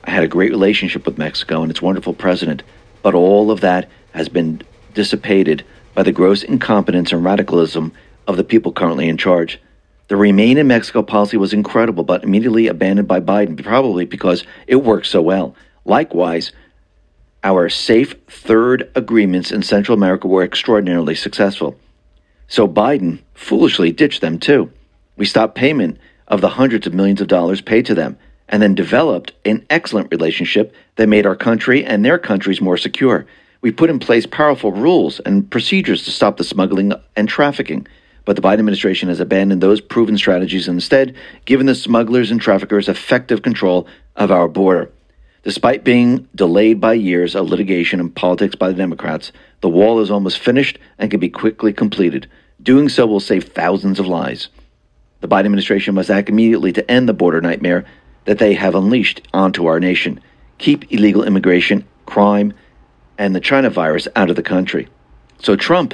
[0.03, 2.63] I had a great relationship with Mexico and its wonderful president,
[3.01, 4.61] but all of that has been
[4.93, 7.93] dissipated by the gross incompetence and radicalism
[8.27, 9.59] of the people currently in charge.
[10.09, 14.77] The Remain in Mexico policy was incredible, but immediately abandoned by Biden, probably because it
[14.77, 15.55] worked so well.
[15.85, 16.51] Likewise,
[17.43, 21.77] our safe third agreements in Central America were extraordinarily successful.
[22.47, 24.71] So Biden foolishly ditched them too.
[25.15, 28.17] We stopped payment of the hundreds of millions of dollars paid to them
[28.47, 33.27] and then developed an excellent relationship that made our country and their countries more secure.
[33.61, 37.85] We put in place powerful rules and procedures to stop the smuggling and trafficking.
[38.25, 42.39] But the Biden administration has abandoned those proven strategies and instead given the smugglers and
[42.39, 44.91] traffickers effective control of our border.
[45.43, 50.11] Despite being delayed by years of litigation and politics by the Democrats, the wall is
[50.11, 52.29] almost finished and can be quickly completed.
[52.61, 54.49] Doing so will save thousands of lives.
[55.21, 57.85] The Biden administration must act immediately to end the border nightmare
[58.25, 60.19] that they have unleashed onto our nation.
[60.57, 62.53] Keep illegal immigration, crime,
[63.17, 64.87] and the China virus out of the country.
[65.41, 65.93] So Trump,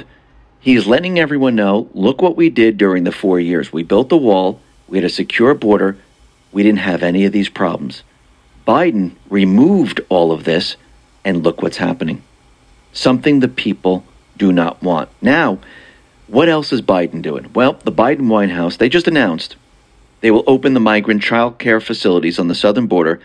[0.66, 3.72] he's letting everyone know look what we did during the four years.
[3.72, 5.96] We built the wall, we had a secure border,
[6.50, 8.02] we didn't have any of these problems.
[8.66, 10.76] Biden removed all of this,
[11.24, 12.20] and look what's happening.
[12.92, 14.04] Something the people
[14.36, 15.08] do not want.
[15.22, 15.60] Now,
[16.26, 17.48] what else is Biden doing?
[17.54, 19.54] Well, the Biden White House, they just announced
[20.20, 23.20] they will open the migrant child care facilities on the southern border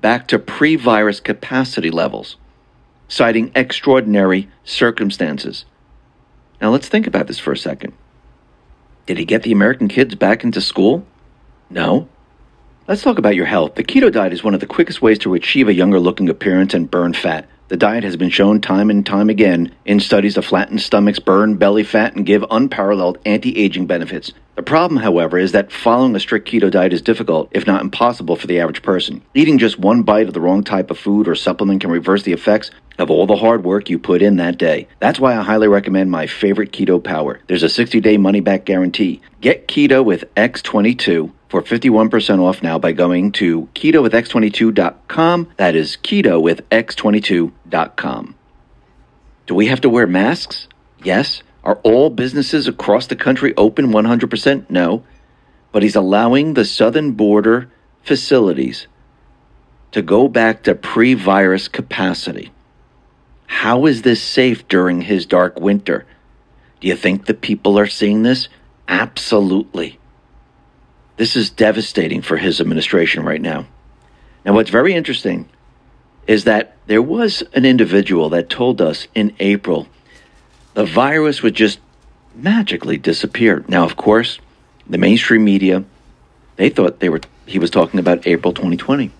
[0.00, 2.36] back to pre virus capacity levels
[3.08, 5.64] citing extraordinary circumstances.
[6.60, 7.92] Now let's think about this for a second.
[9.06, 11.06] Did he get the American kids back into school?
[11.68, 12.08] No.
[12.86, 13.74] Let's talk about your health.
[13.74, 16.74] The keto diet is one of the quickest ways to achieve a younger looking appearance
[16.74, 17.48] and burn fat.
[17.68, 21.56] The diet has been shown time and time again in studies to flatten stomachs, burn
[21.56, 24.32] belly fat, and give unparalleled anti aging benefits.
[24.54, 28.36] The problem, however, is that following a strict keto diet is difficult, if not impossible,
[28.36, 29.22] for the average person.
[29.32, 32.34] Eating just one bite of the wrong type of food or supplement can reverse the
[32.34, 34.88] effects of all the hard work you put in that day.
[35.00, 37.40] That's why I highly recommend my favorite Keto Power.
[37.46, 39.20] There's a 60 day money back guarantee.
[39.40, 45.52] Get Keto with X22 for 51% off now by going to keto with ketowithx22.com.
[45.56, 48.34] That is keto with x22.com.
[49.46, 50.66] Do we have to wear masks?
[51.04, 51.44] Yes.
[51.62, 54.68] Are all businesses across the country open 100%?
[54.68, 55.04] No.
[55.70, 57.70] But he's allowing the southern border
[58.02, 58.88] facilities
[59.92, 62.50] to go back to pre virus capacity.
[63.46, 66.06] How is this safe during his dark winter?
[66.80, 68.48] Do you think the people are seeing this?
[68.88, 69.98] Absolutely.
[71.16, 73.66] This is devastating for his administration right now.
[74.44, 75.48] Now, what's very interesting
[76.26, 79.86] is that there was an individual that told us in April
[80.74, 81.78] the virus would just
[82.34, 83.64] magically disappear.
[83.68, 84.40] Now, of course,
[84.86, 85.84] the mainstream media
[86.56, 89.10] they thought they were he was talking about April 2020.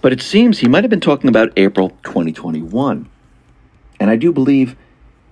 [0.00, 3.08] But it seems he might have been talking about April 2021.
[4.02, 4.74] And I do believe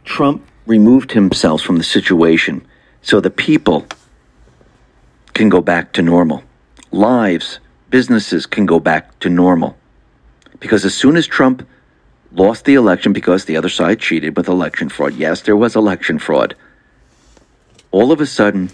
[0.05, 2.65] Trump removed himself from the situation
[3.03, 3.85] so the people
[5.35, 6.45] can go back to normal.
[6.93, 7.59] Lives,
[7.91, 9.77] businesses can go back to normal.
[10.61, 11.67] Because as soon as Trump
[12.31, 16.21] lost the election because the other side cheated with election fraud, yes, there was election
[16.21, 16.55] fraud,
[17.91, 18.71] all of a sudden,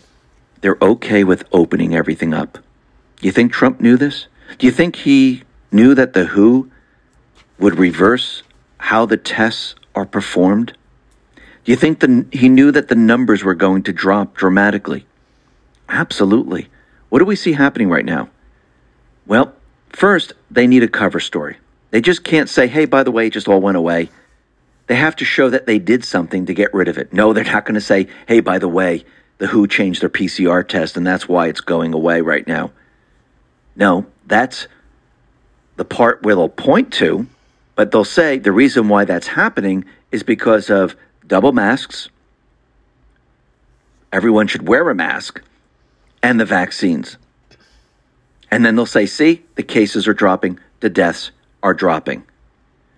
[0.61, 2.59] they're okay with opening everything up.
[3.17, 4.27] Do you think Trump knew this?
[4.59, 6.71] Do you think he knew that the WHO
[7.59, 8.43] would reverse
[8.79, 10.77] how the tests are performed?
[11.65, 15.07] Do you think the, he knew that the numbers were going to drop dramatically?
[15.89, 16.69] Absolutely.
[17.09, 18.29] What do we see happening right now?
[19.27, 19.53] Well,
[19.89, 21.57] first, they need a cover story.
[21.91, 24.11] They just can't say, hey, by the way, it just all went away.
[24.87, 27.13] They have to show that they did something to get rid of it.
[27.13, 29.05] No, they're not going to say, hey, by the way,
[29.39, 32.71] the WHO changed their PCR test and that's why it's going away right now.
[33.75, 34.69] No, that's
[35.77, 37.27] the part where they'll point to,
[37.77, 42.09] but they'll say the reason why that's happening is because of double masks.
[44.13, 45.43] Everyone should wear a mask
[46.23, 47.19] and the vaccines.
[48.51, 51.31] And then they'll say, see, the cases are dropping, the deaths
[51.63, 52.25] are dropping.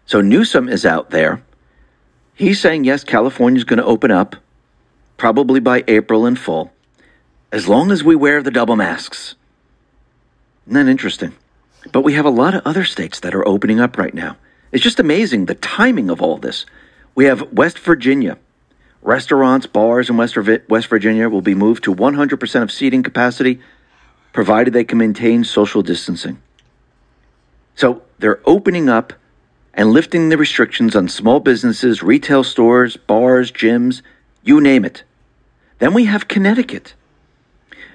[0.07, 1.43] So Newsom is out there.
[2.35, 4.37] He's saying, yes, California's going to open up,
[5.17, 6.73] probably by April in full,
[7.51, 9.35] as long as we wear the double masks.
[10.67, 11.35] Isn't that interesting?
[11.91, 14.37] But we have a lot of other states that are opening up right now.
[14.73, 16.67] It's just amazing the timing of all this.
[17.15, 18.39] We have West Virginia.
[19.03, 20.35] Restaurants, bars in West,
[20.89, 23.61] Virginia will be moved to 100% of seating capacity,
[24.33, 26.43] provided they can maintain social distancing.
[27.75, 29.13] So they're opening up
[29.73, 34.03] and lifting the restrictions on small businesses, retail stores, bars, gyms,
[34.43, 35.05] you name it.
[35.79, 36.95] Then we have Connecticut.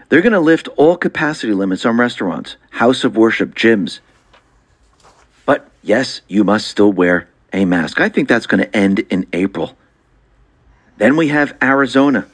[0.07, 3.99] They're going to lift all capacity limits on restaurants, house of worship, gyms.
[5.83, 7.99] Yes, you must still wear a mask.
[7.99, 9.77] I think that's going to end in April.
[10.97, 12.25] Then we have Arizona.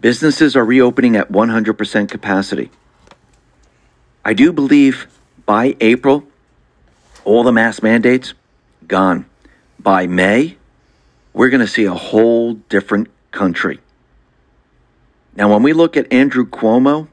[0.00, 2.70] Businesses are reopening at 100% capacity.
[4.24, 5.06] I do believe
[5.46, 6.24] by April,
[7.24, 8.34] all the mask mandates
[8.88, 9.26] gone.
[9.78, 10.56] By May,
[11.32, 13.78] we're going to see a whole different country.
[15.36, 17.08] Now, when we look at Andrew Cuomo,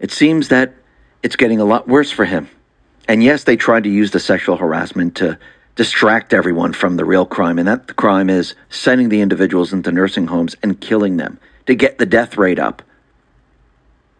[0.00, 0.74] it seems that
[1.22, 2.48] it's getting a lot worse for him.
[3.08, 5.38] And yes, they tried to use the sexual harassment to
[5.76, 10.26] distract everyone from the real crime, and that crime is sending the individuals into nursing
[10.26, 12.82] homes and killing them to get the death rate up.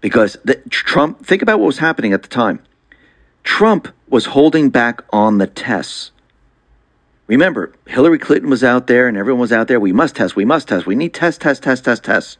[0.01, 2.63] Because the, Trump, think about what was happening at the time.
[3.43, 6.11] Trump was holding back on the tests.
[7.27, 9.81] Remember, Hillary Clinton was out there and everyone was out there.
[9.81, 12.39] We must test, we must test, we need test, test, test, test, tests.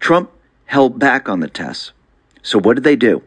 [0.00, 0.30] Trump
[0.66, 1.92] held back on the tests.
[2.42, 3.22] So what did they do?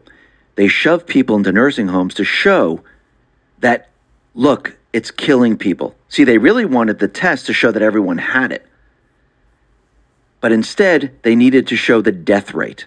[0.54, 2.82] They shoved people into nursing homes to show
[3.60, 3.88] that,
[4.34, 5.94] look, it's killing people.
[6.08, 8.66] See, they really wanted the test to show that everyone had it.
[10.40, 12.86] But instead, they needed to show the death rate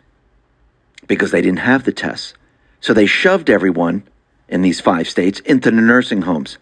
[1.08, 2.34] because they didn't have the tests.
[2.82, 4.04] So they shoved everyone
[4.48, 6.58] in these five states into the nursing homes.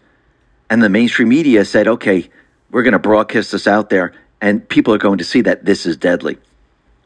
[0.70, 2.30] And the mainstream media said, okay,
[2.70, 5.84] we're going to broadcast this out there, and people are going to see that this
[5.84, 6.38] is deadly.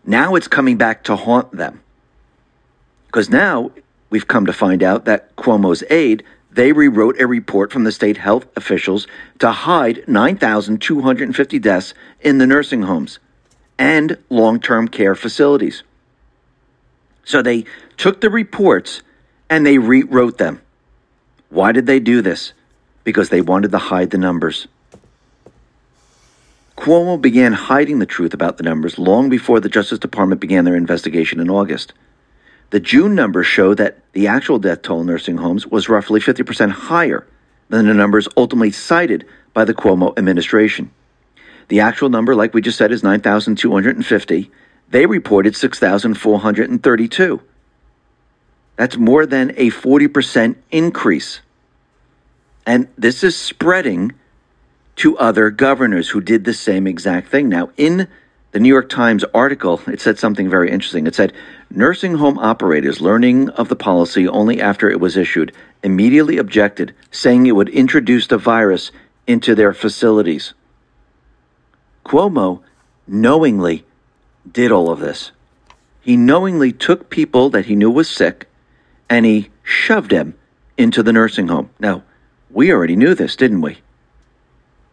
[0.04, 1.80] Now it's coming back to haunt them.
[3.06, 3.72] Because now
[4.10, 8.16] we've come to find out that Cuomo's aide, they rewrote a report from the state
[8.16, 9.06] health officials
[9.38, 13.18] to hide 9,250 deaths in the nursing homes
[13.78, 15.82] and long term care facilities.
[17.24, 17.64] So they
[17.96, 19.02] took the reports
[19.50, 20.62] and they rewrote them.
[21.50, 22.52] Why did they do this?
[23.04, 24.66] Because they wanted to hide the numbers.
[26.76, 30.76] Cuomo began hiding the truth about the numbers long before the Justice Department began their
[30.76, 31.92] investigation in August.
[32.70, 36.70] The June numbers show that the actual death toll in nursing homes was roughly 50%
[36.70, 37.26] higher
[37.68, 40.90] than the numbers ultimately cited by the Cuomo administration.
[41.68, 44.50] The actual number, like we just said, is 9,250.
[44.90, 47.42] They reported 6,432.
[48.76, 51.40] That's more than a 40% increase.
[52.64, 54.12] And this is spreading
[54.96, 57.48] to other governors who did the same exact thing.
[57.48, 58.08] Now, in
[58.52, 61.06] the New York Times article, it said something very interesting.
[61.06, 61.32] It said
[61.70, 65.52] nursing home operators learning of the policy only after it was issued
[65.82, 68.90] immediately objected, saying it would introduce the virus
[69.26, 70.54] into their facilities.
[72.04, 72.62] Cuomo
[73.06, 73.84] knowingly
[74.50, 75.30] did all of this.
[76.00, 78.48] He knowingly took people that he knew was sick
[79.10, 80.34] and he shoved them
[80.76, 81.70] into the nursing home.
[81.78, 82.02] Now,
[82.50, 83.78] we already knew this, didn't we?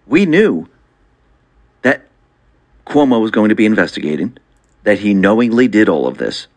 [0.05, 0.67] We knew
[1.83, 2.05] that
[2.85, 4.37] Cuomo was going to be investigating,
[4.83, 6.47] that he knowingly did all of this.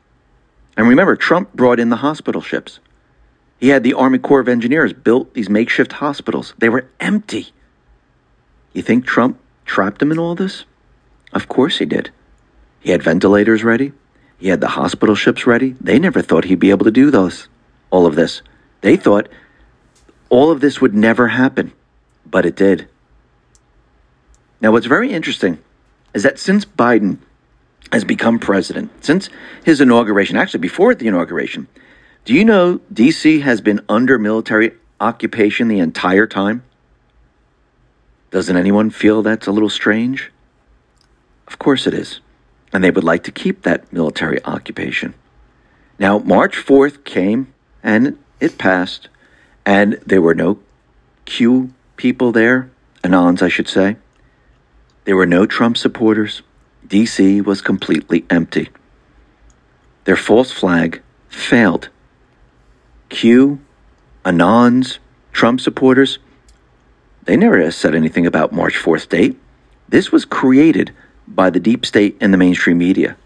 [0.79, 2.79] And remember, Trump brought in the hospital ships.
[3.59, 6.55] He had the Army Corps of Engineers built these makeshift hospitals.
[6.57, 7.49] They were empty.
[8.72, 10.66] You think Trump trapped him in all this?
[11.33, 12.12] Of course he did.
[12.79, 13.93] He had ventilators ready.
[14.39, 15.74] He had the hospital ships ready.
[15.81, 17.49] They never thought he'd be able to do those,
[17.91, 18.43] all of this.
[18.81, 19.29] They thought
[20.29, 21.72] all of this would never happen,
[22.24, 22.89] but it did.
[24.61, 25.59] Now, what's very interesting
[26.14, 27.18] is that since Biden
[27.93, 29.28] has become president, since
[29.64, 31.68] his inauguration, actually before the inauguration,
[32.24, 36.62] do you know DC has been under military occupation the entire time?
[38.30, 40.30] Doesn't anyone feel that's a little strange?
[41.47, 42.20] Of course it is.
[42.72, 45.14] And they would like to keep that military occupation.
[45.99, 49.09] Now, March 4th came and it passed,
[49.64, 50.59] and there were no
[51.24, 52.70] Q people there,
[53.03, 53.97] Anons, I should say.
[55.05, 56.43] There were no Trump supporters.
[56.89, 58.70] DC was completely empty.
[60.05, 61.91] Their false flag failed.
[63.11, 63.61] Q,
[64.24, 64.99] Anons,
[65.32, 66.18] Trump supporters,
[67.24, 69.39] they never said anything about March 4th date.
[69.89, 70.95] This was created
[71.26, 73.16] by the deep state and the mainstream media.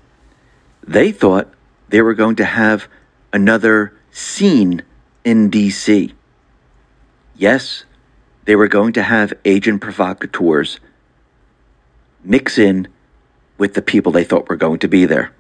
[0.83, 1.53] They thought
[1.89, 2.89] they were going to have
[3.33, 4.83] another scene
[5.25, 6.13] in DC.
[7.37, 7.85] Yes,
[8.45, 10.81] they were going to have agent provocateurs
[12.25, 12.89] mix in
[13.63, 15.31] with the people they thought were going to be there.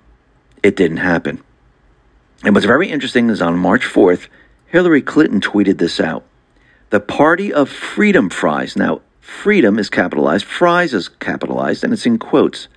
[0.63, 1.43] It didn't happen.
[2.45, 4.29] And what's very interesting is on March 4th,
[4.67, 6.23] Hillary Clinton tweeted this out.
[6.91, 8.77] The Party of Freedom Fries.
[8.77, 12.69] Now, freedom is capitalized, fries is capitalized, and it's in quotes.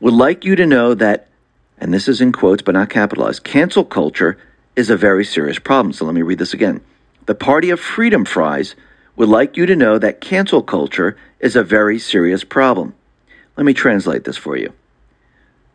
[0.00, 1.28] Would like you to know that,
[1.76, 4.38] and this is in quotes but not capitalized, cancel culture
[4.74, 5.92] is a very serious problem.
[5.92, 6.80] So let me read this again.
[7.26, 8.74] The Party of Freedom Fries
[9.16, 12.94] would like you to know that cancel culture is a very serious problem.
[13.58, 14.72] Let me translate this for you.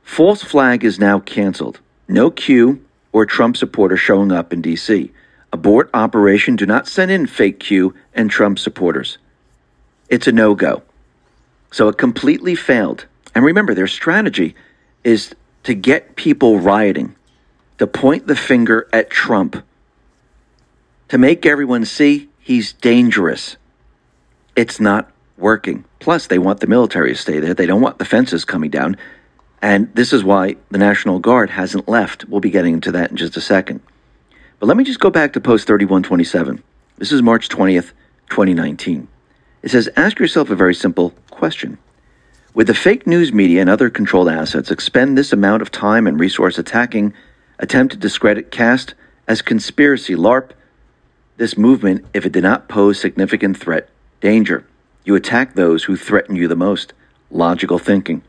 [0.03, 1.79] False flag is now canceled.
[2.07, 5.11] No Q or Trump supporter showing up in D.C.
[5.51, 6.55] Abort operation.
[6.55, 9.17] Do not send in fake Q and Trump supporters.
[10.09, 10.83] It's a no go.
[11.71, 13.05] So it completely failed.
[13.35, 14.55] And remember, their strategy
[15.03, 17.15] is to get people rioting,
[17.77, 19.63] to point the finger at Trump,
[21.09, 23.57] to make everyone see he's dangerous.
[24.55, 25.85] It's not working.
[25.99, 27.53] Plus, they want the military to stay there.
[27.53, 28.97] They don't want the fences coming down.
[29.61, 32.25] And this is why the National Guard hasn't left.
[32.25, 33.81] We'll be getting into that in just a second.
[34.59, 36.63] But let me just go back to post 3127.
[36.97, 37.91] This is March 20th,
[38.29, 39.07] 2019.
[39.61, 41.77] It says, Ask yourself a very simple question.
[42.53, 46.19] Would the fake news media and other controlled assets expend this amount of time and
[46.19, 47.13] resource attacking,
[47.57, 48.95] attempt to discredit CAST
[49.27, 50.51] as conspiracy, LARP,
[51.37, 53.89] this movement if it did not pose significant threat,
[54.19, 54.65] danger?
[55.05, 56.93] You attack those who threaten you the most.
[57.31, 58.23] Logical thinking.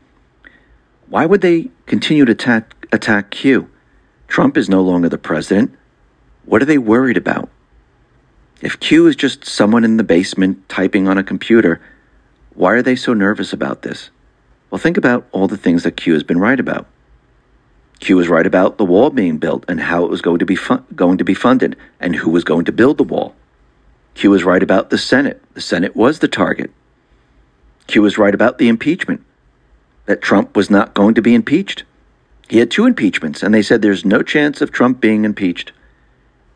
[1.11, 3.69] Why would they continue to attack, attack Q?
[4.29, 5.77] Trump is no longer the president.
[6.45, 7.49] What are they worried about?
[8.61, 11.81] If Q is just someone in the basement typing on a computer,
[12.53, 14.09] why are they so nervous about this?
[14.69, 16.87] Well, think about all the things that Q has been right about.
[17.99, 20.57] Q was right about the wall being built and how it was going to be
[20.95, 23.35] going to be funded and who was going to build the wall.
[24.13, 25.43] Q was right about the Senate.
[25.55, 26.71] The Senate was the target.
[27.87, 29.25] Q was right about the impeachment,
[30.05, 31.83] that Trump was not going to be impeached.
[32.49, 35.71] He had two impeachments, and they said there's no chance of Trump being impeached.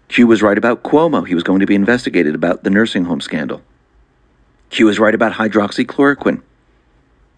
[0.08, 1.28] Q was right about Cuomo.
[1.28, 3.62] He was going to be investigated about the nursing home scandal.
[4.70, 6.42] Q was right about hydroxychloroquine.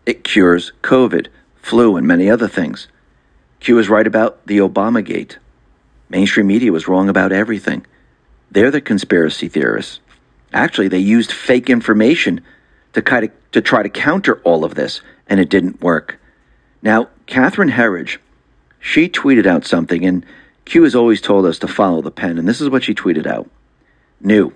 [0.06, 1.28] It cures COVID,
[1.62, 2.88] flu, and many other things.
[3.60, 5.38] Q was right about the Obamagate.
[6.10, 7.86] Mainstream media was wrong about everything.
[8.50, 10.00] They're the conspiracy theorists.
[10.54, 12.42] Actually, they used fake information
[12.94, 16.20] to, kind of, to try to counter all of this, and it didn't work.
[16.82, 18.18] Now, Catherine Herridge,
[18.80, 20.26] she tweeted out something, and
[20.66, 23.26] Q has always told us to follow the pen, and this is what she tweeted
[23.26, 23.50] out.
[24.22, 24.54] New.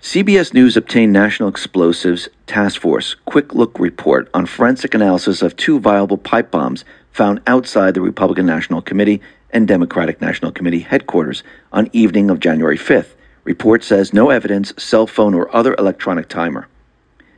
[0.00, 5.80] CBS News obtained National Explosives Task Force quick look report on forensic analysis of two
[5.80, 9.20] viable pipe bombs found outside the Republican National Committee
[9.50, 13.14] and Democratic National Committee headquarters on evening of January 5th.
[13.44, 16.68] Report says no evidence, cell phone or other electronic timer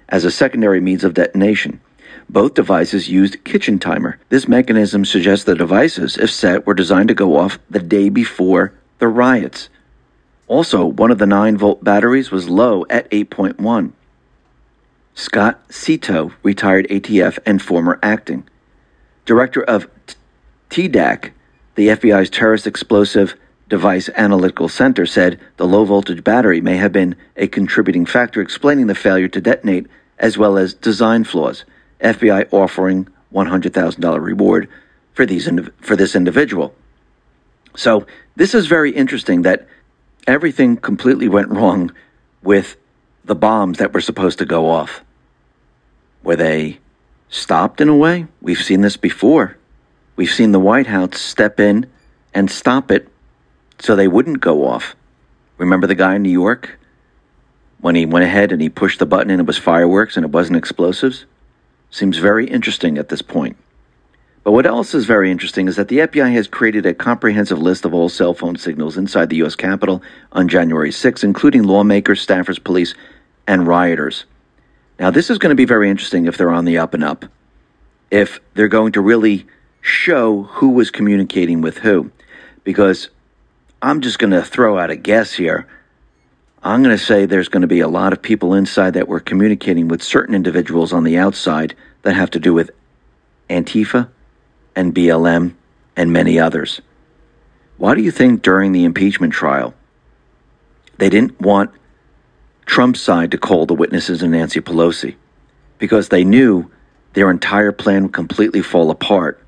[0.09, 1.80] as a secondary means of detonation.
[2.28, 4.18] Both devices used kitchen timer.
[4.28, 8.72] This mechanism suggests the devices, if set, were designed to go off the day before
[8.98, 9.68] the riots.
[10.46, 13.92] Also, one of the 9 volt batteries was low at 8.1.
[15.14, 18.48] Scott Sweetow, retired ATF and former acting
[19.28, 19.86] director of
[20.70, 21.32] TEDAC,
[21.74, 23.36] the FBI's Terrorist Explosive
[23.68, 28.86] Device Analytical Center, said the low voltage battery may have been a contributing factor explaining
[28.86, 29.86] the failure to detonate,
[30.18, 31.66] as well as design flaws.
[32.01, 34.68] FBI offering $100,000 reward
[35.14, 35.49] for these
[35.80, 36.74] for this individual.
[37.76, 39.66] So this is very interesting that
[40.26, 41.92] everything completely went wrong
[42.42, 42.76] with
[43.24, 45.03] the bombs that were supposed to go off.
[46.22, 46.78] Were they
[47.28, 48.26] stopped in a way?
[48.40, 49.57] We've seen this before.
[50.16, 51.86] We've seen the White House step in
[52.34, 53.09] and stop it
[53.78, 54.96] so they wouldn't go off.
[55.57, 56.78] Remember the guy in New York?
[57.80, 60.32] When he went ahead and he pushed the button and it was fireworks and it
[60.32, 61.26] wasn't explosives?
[61.91, 63.57] Seems very interesting at this point.
[64.45, 67.84] But what else is very interesting is that the FBI has created a comprehensive list
[67.84, 69.55] of all cell phone signals inside the U.S.
[69.55, 72.95] Capitol on January 6, including lawmakers, staffers, police,
[73.47, 74.24] and rioters.
[74.99, 77.26] Now, this is going to be very interesting if they're on the up and up,
[78.11, 79.47] if they're going to really
[79.80, 82.11] show who was communicating with who.
[82.64, 83.11] Because
[83.80, 85.66] I'm just going to throw out a guess here.
[86.62, 89.20] I'm going to say there's going to be a lot of people inside that were
[89.20, 92.70] communicating with certain individuals on the outside that have to do with
[93.48, 94.09] Antifa
[94.74, 95.54] and BLM
[95.96, 96.80] and many others.
[97.76, 99.74] Why do you think during the impeachment trial
[100.96, 101.70] they didn't want
[102.66, 105.14] Trump's side to call the witnesses and Nancy Pelosi?
[105.78, 106.70] Because they knew
[107.12, 109.40] their entire plan would completely fall apart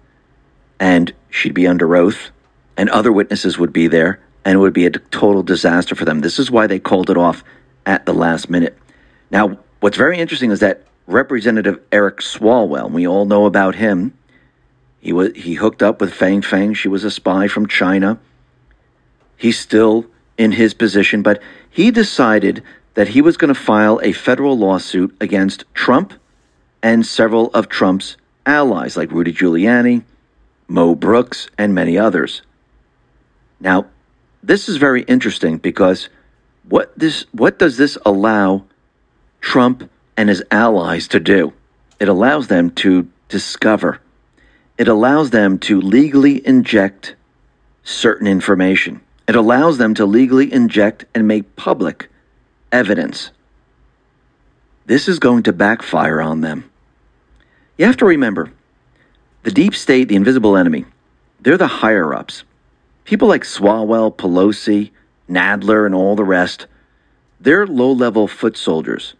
[0.78, 2.30] and she'd be under oath
[2.76, 6.20] and other witnesses would be there and it would be a total disaster for them.
[6.20, 7.44] This is why they called it off
[7.86, 8.76] at the last minute.
[9.30, 14.14] Now, what's very interesting is that Representative Eric Swalwell, we all know about him,
[15.00, 16.74] he was he hooked up with Fang Fang.
[16.74, 18.18] She was a spy from China.
[19.36, 22.62] He's still in his position, but he decided
[22.94, 26.12] that he was going to file a federal lawsuit against Trump
[26.82, 30.02] and several of Trump's allies, like Rudy Giuliani,
[30.68, 32.42] Mo Brooks, and many others.
[33.58, 33.86] Now,
[34.42, 36.08] this is very interesting because
[36.68, 38.64] what this what does this allow
[39.40, 41.52] Trump and his allies to do?
[41.98, 44.00] It allows them to discover
[44.80, 47.14] it allows them to legally inject
[47.84, 49.02] certain information.
[49.28, 52.08] It allows them to legally inject and make public
[52.72, 53.30] evidence.
[54.86, 56.70] This is going to backfire on them.
[57.76, 58.52] You have to remember
[59.42, 60.86] the deep state, the invisible enemy,
[61.40, 62.44] they're the higher ups.
[63.10, 64.92] People like Swalwell, Pelosi,
[65.28, 66.68] Nadler, and all the rest,
[67.40, 69.14] they're low level foot soldiers.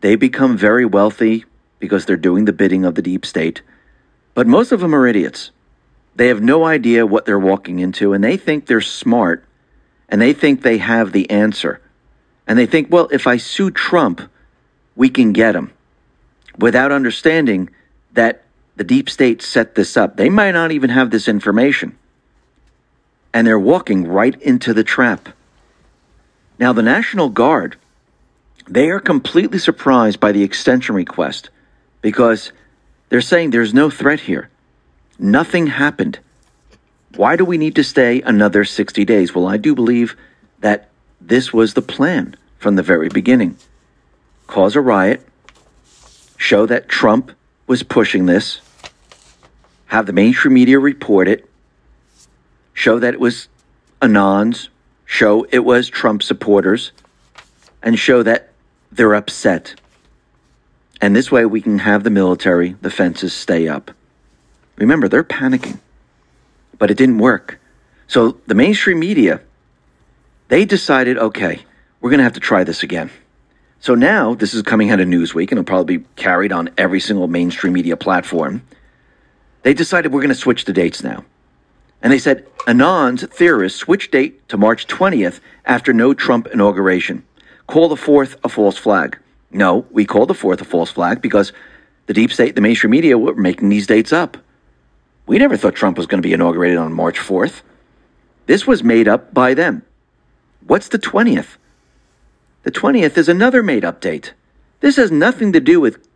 [0.00, 1.44] They become very wealthy
[1.80, 3.62] because they're doing the bidding of the deep state.
[4.34, 5.50] But most of them are idiots.
[6.14, 9.44] They have no idea what they're walking into, and they think they're smart,
[10.08, 11.80] and they think they have the answer.
[12.46, 14.20] And they think, well, if I sue Trump,
[14.94, 15.72] we can get him.
[16.56, 17.70] Without understanding
[18.12, 18.44] that
[18.76, 20.16] the deep state set this up.
[20.16, 21.98] They might not even have this information.
[23.36, 25.28] And they're walking right into the trap.
[26.58, 27.76] Now, the National Guard,
[28.66, 31.50] they are completely surprised by the extension request
[32.00, 32.50] because
[33.10, 34.48] they're saying there's no threat here.
[35.18, 36.18] Nothing happened.
[37.14, 39.34] Why do we need to stay another 60 days?
[39.34, 40.16] Well, I do believe
[40.60, 40.88] that
[41.20, 43.58] this was the plan from the very beginning.
[44.46, 45.28] Cause a riot,
[46.38, 47.32] show that Trump
[47.66, 48.62] was pushing this,
[49.88, 51.45] have the mainstream media report it,
[52.76, 53.48] show that it was
[54.02, 54.68] Anons,
[55.06, 56.92] show it was Trump supporters,
[57.82, 58.52] and show that
[58.92, 59.74] they're upset.
[61.00, 63.90] And this way we can have the military, the fences stay up.
[64.76, 65.80] Remember, they're panicking.
[66.78, 67.58] But it didn't work.
[68.08, 69.40] So the mainstream media,
[70.48, 71.60] they decided, okay,
[72.00, 73.10] we're going to have to try this again.
[73.80, 77.00] So now this is coming out of Newsweek and it'll probably be carried on every
[77.00, 78.62] single mainstream media platform.
[79.62, 81.24] They decided we're going to switch the dates now.
[82.02, 87.24] And they said, Anons theorists switch date to March 20th after no Trump inauguration.
[87.66, 89.18] Call the 4th a false flag.
[89.50, 91.52] No, we called the fourth a false flag because
[92.06, 94.36] the deep state, the mainstream media were making these dates up.
[95.26, 97.62] We never thought Trump was going to be inaugurated on March 4th.
[98.46, 99.82] This was made up by them.
[100.66, 101.56] What's the 20th?
[102.62, 104.34] The 20th is another made up date.
[104.80, 106.06] This has nothing to do with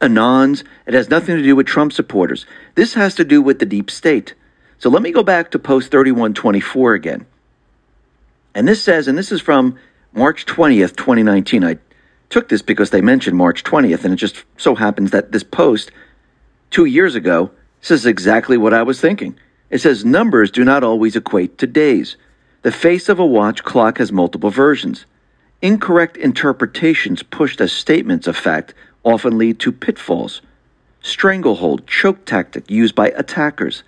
[0.00, 0.62] Anons.
[0.86, 2.46] It has nothing to do with Trump supporters.
[2.74, 4.34] This has to do with the deep state.
[4.78, 7.26] So let me go back to post 3124 again.
[8.54, 9.78] And this says, and this is from
[10.12, 11.64] March 20th, 2019.
[11.64, 11.78] I
[12.30, 15.90] took this because they mentioned March 20th, and it just so happens that this post
[16.70, 17.50] two years ago
[17.80, 19.38] says exactly what I was thinking.
[19.70, 22.16] It says numbers do not always equate to days.
[22.62, 25.06] The face of a watch clock has multiple versions.
[25.60, 28.74] Incorrect interpretations pushed as statements of fact
[29.04, 30.40] often lead to pitfalls.
[31.02, 33.82] Stranglehold, choke tactic used by attackers.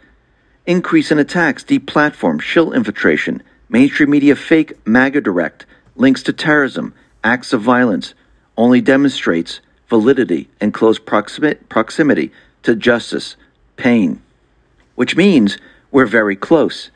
[0.67, 5.65] Increase in attacks, deplatform, shill infiltration, mainstream media fake MAGA direct,
[5.97, 6.95] links to terrorism,
[7.25, 8.15] acts of violence,
[8.59, 12.31] only demonstrates validity and close proximi- proximity
[12.63, 13.37] to justice,
[13.77, 14.21] pain,
[14.97, 15.57] which means
[15.91, 16.91] we're very close.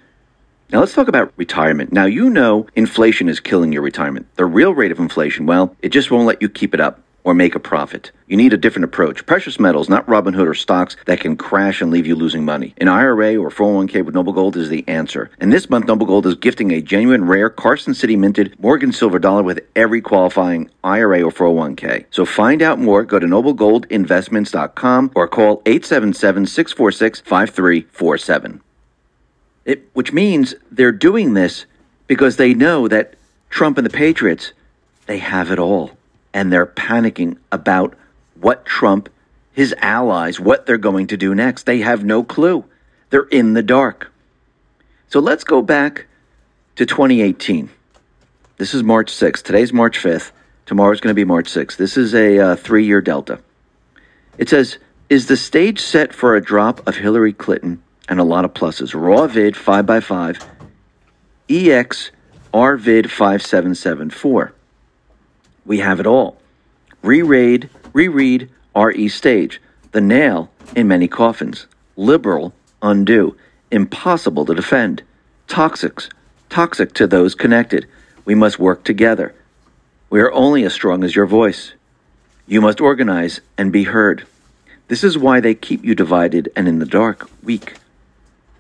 [0.70, 1.92] Now let's talk about retirement.
[1.92, 4.26] Now you know inflation is killing your retirement.
[4.36, 7.35] The real rate of inflation, well, it just won't let you keep it up or
[7.35, 8.12] make a profit.
[8.27, 9.25] You need a different approach.
[9.27, 12.75] Precious metals, not Robinhood or stocks that can crash and leave you losing money.
[12.77, 15.31] An IRA or 401k with Noble Gold is the answer.
[15.41, 19.18] And this month, Noble Gold is gifting a genuine rare Carson City minted Morgan silver
[19.18, 22.05] dollar with every qualifying IRA or 401k.
[22.11, 23.05] So find out more.
[23.05, 28.61] Go to noblegoldinvestments.com or call 877 646 5347.
[29.95, 31.64] Which means they're doing this
[32.07, 33.14] because they know that
[33.49, 34.53] Trump and the Patriots,
[35.07, 35.93] they have it all
[36.35, 37.95] and they're panicking about
[38.39, 39.09] what Trump,
[39.53, 41.64] his allies, what they're going to do next.
[41.64, 42.64] They have no clue.
[43.11, 44.12] They're in the dark.
[45.09, 46.07] So let's go back
[46.74, 47.70] to 2018.
[48.59, 49.43] This is March 6th.
[49.43, 50.32] Today's March 5th.
[50.66, 51.76] Tomorrow's going to be March 6th.
[51.76, 53.41] This is a uh, three year delta.
[54.37, 54.78] It says,
[55.09, 58.93] Is the stage set for a drop of Hillary Clinton and a lot of pluses?
[58.93, 60.45] Raw vid 5x5,
[61.49, 62.11] EX
[62.53, 64.53] RVID 5774
[65.64, 66.36] we have it all.
[67.02, 69.08] Reread, reread R.E.
[69.08, 69.60] Stage,
[69.92, 72.52] The Nail in Many Coffins, Liberal,
[72.82, 73.36] Undo,
[73.70, 75.02] Impossible to Defend,
[75.48, 76.10] Toxics,
[76.48, 77.86] Toxic to Those Connected.
[78.24, 79.34] We must work together.
[80.10, 81.72] We are only as strong as your voice.
[82.46, 84.26] You must organize and be heard.
[84.88, 87.74] This is why they keep you divided and in the dark, weak.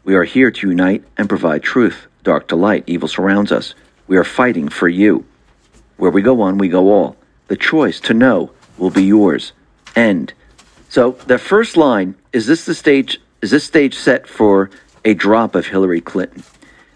[0.04, 2.06] We are here to unite and provide truth.
[2.22, 3.74] Dark to light, evil surrounds us.
[4.06, 5.26] We are fighting for you.
[5.96, 7.16] Where we go one, we go all.
[7.48, 9.52] The choice to know will be yours.
[9.94, 10.32] End.
[10.88, 14.70] So the first line is this the stage is this stage set for
[15.04, 16.42] a drop of Hillary Clinton?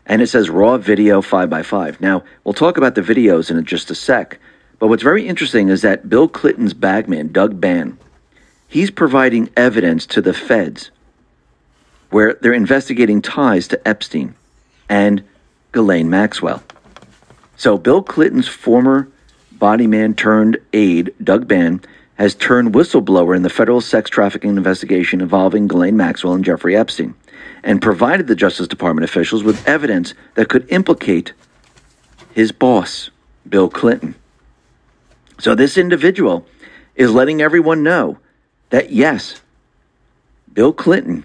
[0.06, 3.62] And it says raw video 5 by 5 Now, we'll talk about the videos in
[3.64, 4.38] just a sec.
[4.78, 7.98] But what's very interesting is that Bill Clinton's bagman, Doug Band,
[8.66, 10.90] he's providing evidence to the feds
[12.10, 14.34] where they're investigating ties to Epstein
[14.88, 15.22] and
[15.72, 16.62] Ghislaine Maxwell.
[17.58, 19.08] So Bill Clinton's former
[19.50, 21.84] body man turned aide, Doug Band,
[22.14, 27.16] has turned whistleblower in the federal sex trafficking investigation involving Ghislaine Maxwell and Jeffrey Epstein,
[27.64, 31.32] and provided the Justice Department officials with evidence that could implicate
[32.32, 33.10] his boss,
[33.48, 34.14] Bill Clinton.
[35.40, 36.46] So this individual
[36.94, 38.18] is letting everyone know
[38.70, 39.40] that yes,
[40.52, 41.24] Bill Clinton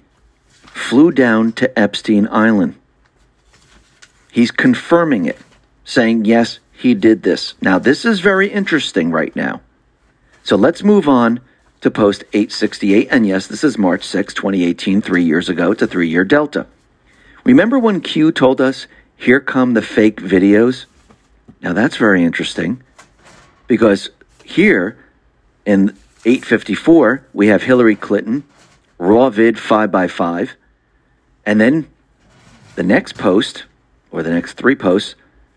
[0.63, 2.73] flew down to Epstein Island.
[4.31, 5.38] He's confirming it
[5.84, 7.53] saying, yes, he did this.
[7.61, 9.61] Now, this is very interesting right now.
[10.43, 11.39] So let's move on
[11.81, 13.07] to post 868.
[13.11, 15.71] And yes, this is March 6, 2018, three years ago.
[15.71, 16.65] A three year delta.
[17.43, 20.86] Remember when Q told us, here come the fake videos?
[21.61, 22.81] Now, that's very interesting
[23.67, 24.09] because
[24.43, 24.97] here
[25.65, 25.89] in
[26.25, 28.43] 854, we have Hillary Clinton,
[28.97, 30.55] raw vid 5 by 5
[31.45, 31.88] And then
[32.75, 33.65] the next post,
[34.11, 35.15] or the next three posts,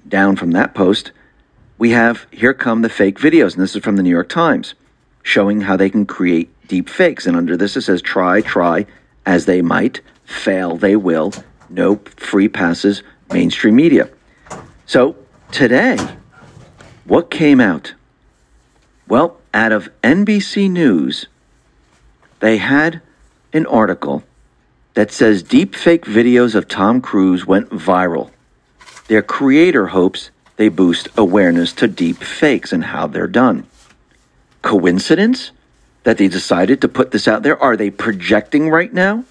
[0.09, 1.13] down from that post,
[1.79, 4.75] we have here come the fake videos, and this is from the New York Times,
[5.23, 7.27] showing how they can create deep fakes.
[7.27, 8.87] And under this it says try, try
[9.25, 11.33] as they might, fail they will,
[11.69, 13.03] no free passes,
[13.33, 14.09] mainstream media.
[14.87, 15.17] So
[15.53, 15.99] today,
[17.05, 17.95] what came out?
[19.09, 21.27] Well, out of NBC News,
[22.41, 23.03] they had
[23.53, 24.25] an article
[24.95, 28.31] that says deep fake videos of Tom Cruise went viral.
[29.09, 33.67] Their creator hopes they boost awareness to deep fakes and how they're done.
[34.63, 35.53] Coincidence
[36.05, 37.61] that they decided to put this out there?
[37.61, 39.25] Are they projecting right now?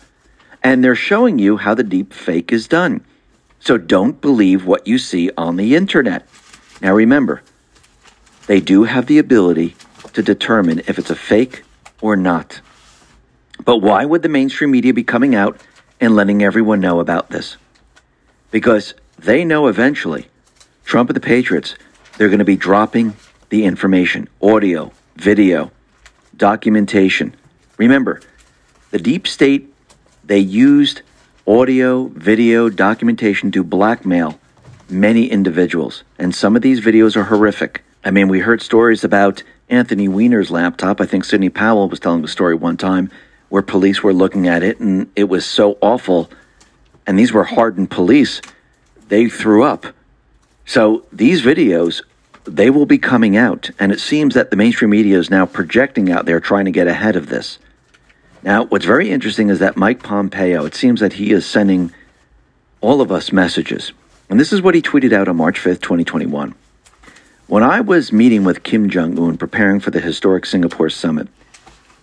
[0.63, 3.03] And they're showing you how the deep fake is done.
[3.59, 6.27] So don't believe what you see on the internet.
[6.81, 7.41] Now remember,
[8.47, 9.75] they do have the ability
[10.13, 11.63] to determine if it's a fake
[12.01, 12.61] or not.
[13.63, 15.59] But why would the mainstream media be coming out
[15.99, 17.57] and letting everyone know about this?
[18.51, 18.93] Because
[19.25, 20.27] they know eventually
[20.83, 21.75] Trump and the Patriots,
[22.17, 23.15] they're going to be dropping
[23.49, 25.71] the information audio, video,
[26.37, 27.35] documentation.
[27.77, 28.21] Remember,
[28.91, 29.73] the deep state,
[30.23, 31.01] they used
[31.47, 34.39] audio, video, documentation to blackmail
[34.89, 36.03] many individuals.
[36.17, 37.83] And some of these videos are horrific.
[38.03, 41.01] I mean, we heard stories about Anthony Weiner's laptop.
[41.01, 43.09] I think Sidney Powell was telling the story one time
[43.49, 46.29] where police were looking at it and it was so awful.
[47.07, 48.41] And these were hardened police.
[49.07, 49.87] They threw up.
[50.65, 52.01] So these videos,
[52.45, 53.69] they will be coming out.
[53.79, 56.87] And it seems that the mainstream media is now projecting out there trying to get
[56.87, 57.59] ahead of this.
[58.43, 61.91] Now, what's very interesting is that Mike Pompeo, it seems that he is sending
[62.81, 63.91] all of us messages.
[64.29, 66.53] And this is what he tweeted out on March 5th, 2021.
[67.47, 71.27] When I was meeting with Kim Jong un preparing for the historic Singapore summit,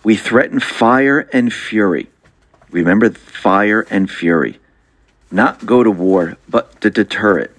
[0.03, 2.09] we threatened fire and fury.
[2.71, 4.59] Remember fire and fury.
[5.33, 7.57] Not go to war, but to deter it.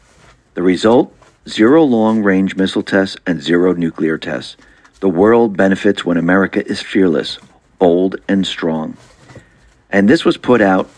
[0.55, 1.12] The result
[1.49, 4.57] zero long range missile tests and zero nuclear tests.
[5.01, 7.39] The world benefits when America is fearless,
[7.81, 8.97] bold, and strong.
[9.91, 10.89] And this was put out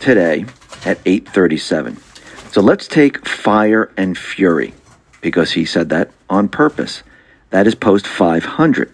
[0.00, 0.46] today
[0.86, 1.98] at 837.
[2.52, 4.72] So let's take fire and fury
[5.20, 7.02] because he said that on purpose.
[7.50, 8.90] That is post 500.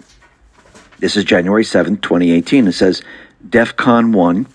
[0.99, 2.67] This is January 7th, 2018.
[2.67, 3.03] It says
[3.49, 4.47] DEFCON 1,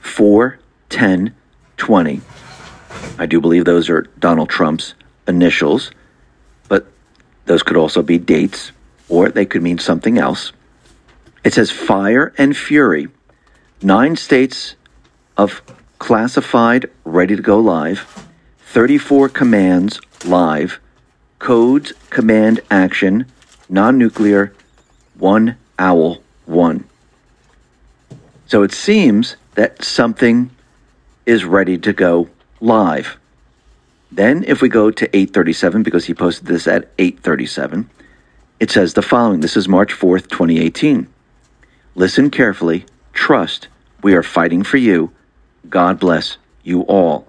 [0.00, 0.58] 4,
[0.94, 1.34] 10,
[1.76, 2.20] 20.
[3.18, 4.94] I do believe those are Donald Trump's
[5.26, 5.90] initials,
[6.68, 6.86] but
[7.46, 8.70] those could also be dates
[9.08, 10.52] or they could mean something else.
[11.42, 13.08] It says fire and fury.
[13.82, 14.76] Nine states
[15.36, 15.62] of
[15.98, 18.28] classified, ready to go live.
[18.66, 20.78] 34 commands live
[21.40, 23.26] codes, command, action,
[23.68, 24.54] non nuclear,
[25.18, 26.84] one owl, one.
[28.46, 30.50] So it seems that something
[31.26, 32.28] is ready to go
[32.60, 33.18] live.
[34.10, 37.90] Then, if we go to 837, because he posted this at 837,
[38.60, 39.40] it says the following.
[39.40, 41.08] This is March 4th, 2018.
[41.96, 43.68] Listen carefully, trust,
[44.02, 45.10] we are fighting for you.
[45.68, 47.26] God bless you all.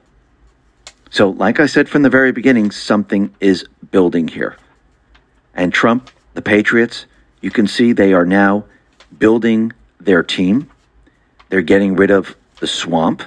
[1.09, 4.57] So, like I said from the very beginning, something is building here.
[5.53, 7.05] And Trump, the Patriots,
[7.41, 8.65] you can see they are now
[9.17, 10.69] building their team.
[11.49, 13.23] They're getting rid of the swamp.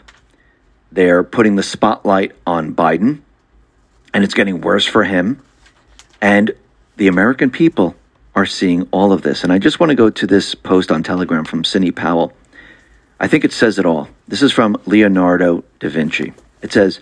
[0.99, 3.20] They're putting the spotlight on Biden,
[4.12, 5.40] and it's getting worse for him.
[6.20, 6.51] And
[6.96, 7.94] the American people
[8.34, 9.44] are seeing all of this.
[9.44, 12.32] And I just want to go to this post on Telegram from Sidney Powell.
[13.20, 14.09] I think it says it all.
[14.26, 16.32] This is from Leonardo da Vinci.
[16.62, 16.99] It says,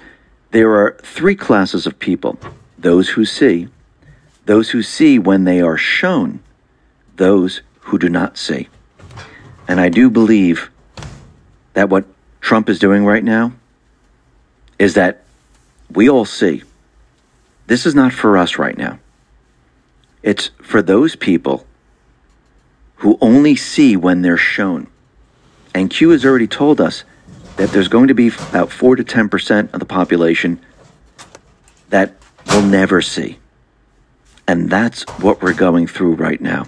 [0.51, 2.39] there are three classes of people
[2.77, 3.69] those who see,
[4.45, 6.41] those who see when they are shown,
[7.15, 8.69] those who do not see.
[9.67, 10.71] And I do believe
[11.73, 12.05] that what
[12.43, 13.53] Trump is doing right now
[14.79, 15.23] is that
[15.91, 16.63] we all see.
[17.67, 18.99] This is not for us right now.
[20.23, 21.67] It's for those people
[22.97, 24.89] who only see when they're shown.
[25.75, 27.05] And Q has already told us
[27.57, 30.61] that there's going to be about 4 to 10% of the population
[31.91, 32.15] that
[32.47, 33.39] will never see.
[34.49, 36.67] And that's what we're going through right now.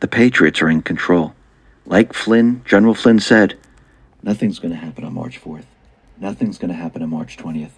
[0.00, 1.34] The Patriots are in control.
[1.84, 3.58] Like Flynn, General Flynn said,
[4.22, 5.64] nothing's going to happen on March 4th.
[6.20, 7.70] Nothing's going to happen on March 20th.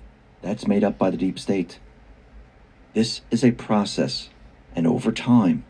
[0.42, 1.78] That's made up by the deep state.
[2.94, 4.30] This is a process,
[4.74, 5.64] and over time,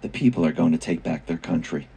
[0.00, 1.88] the people are going to take back their country.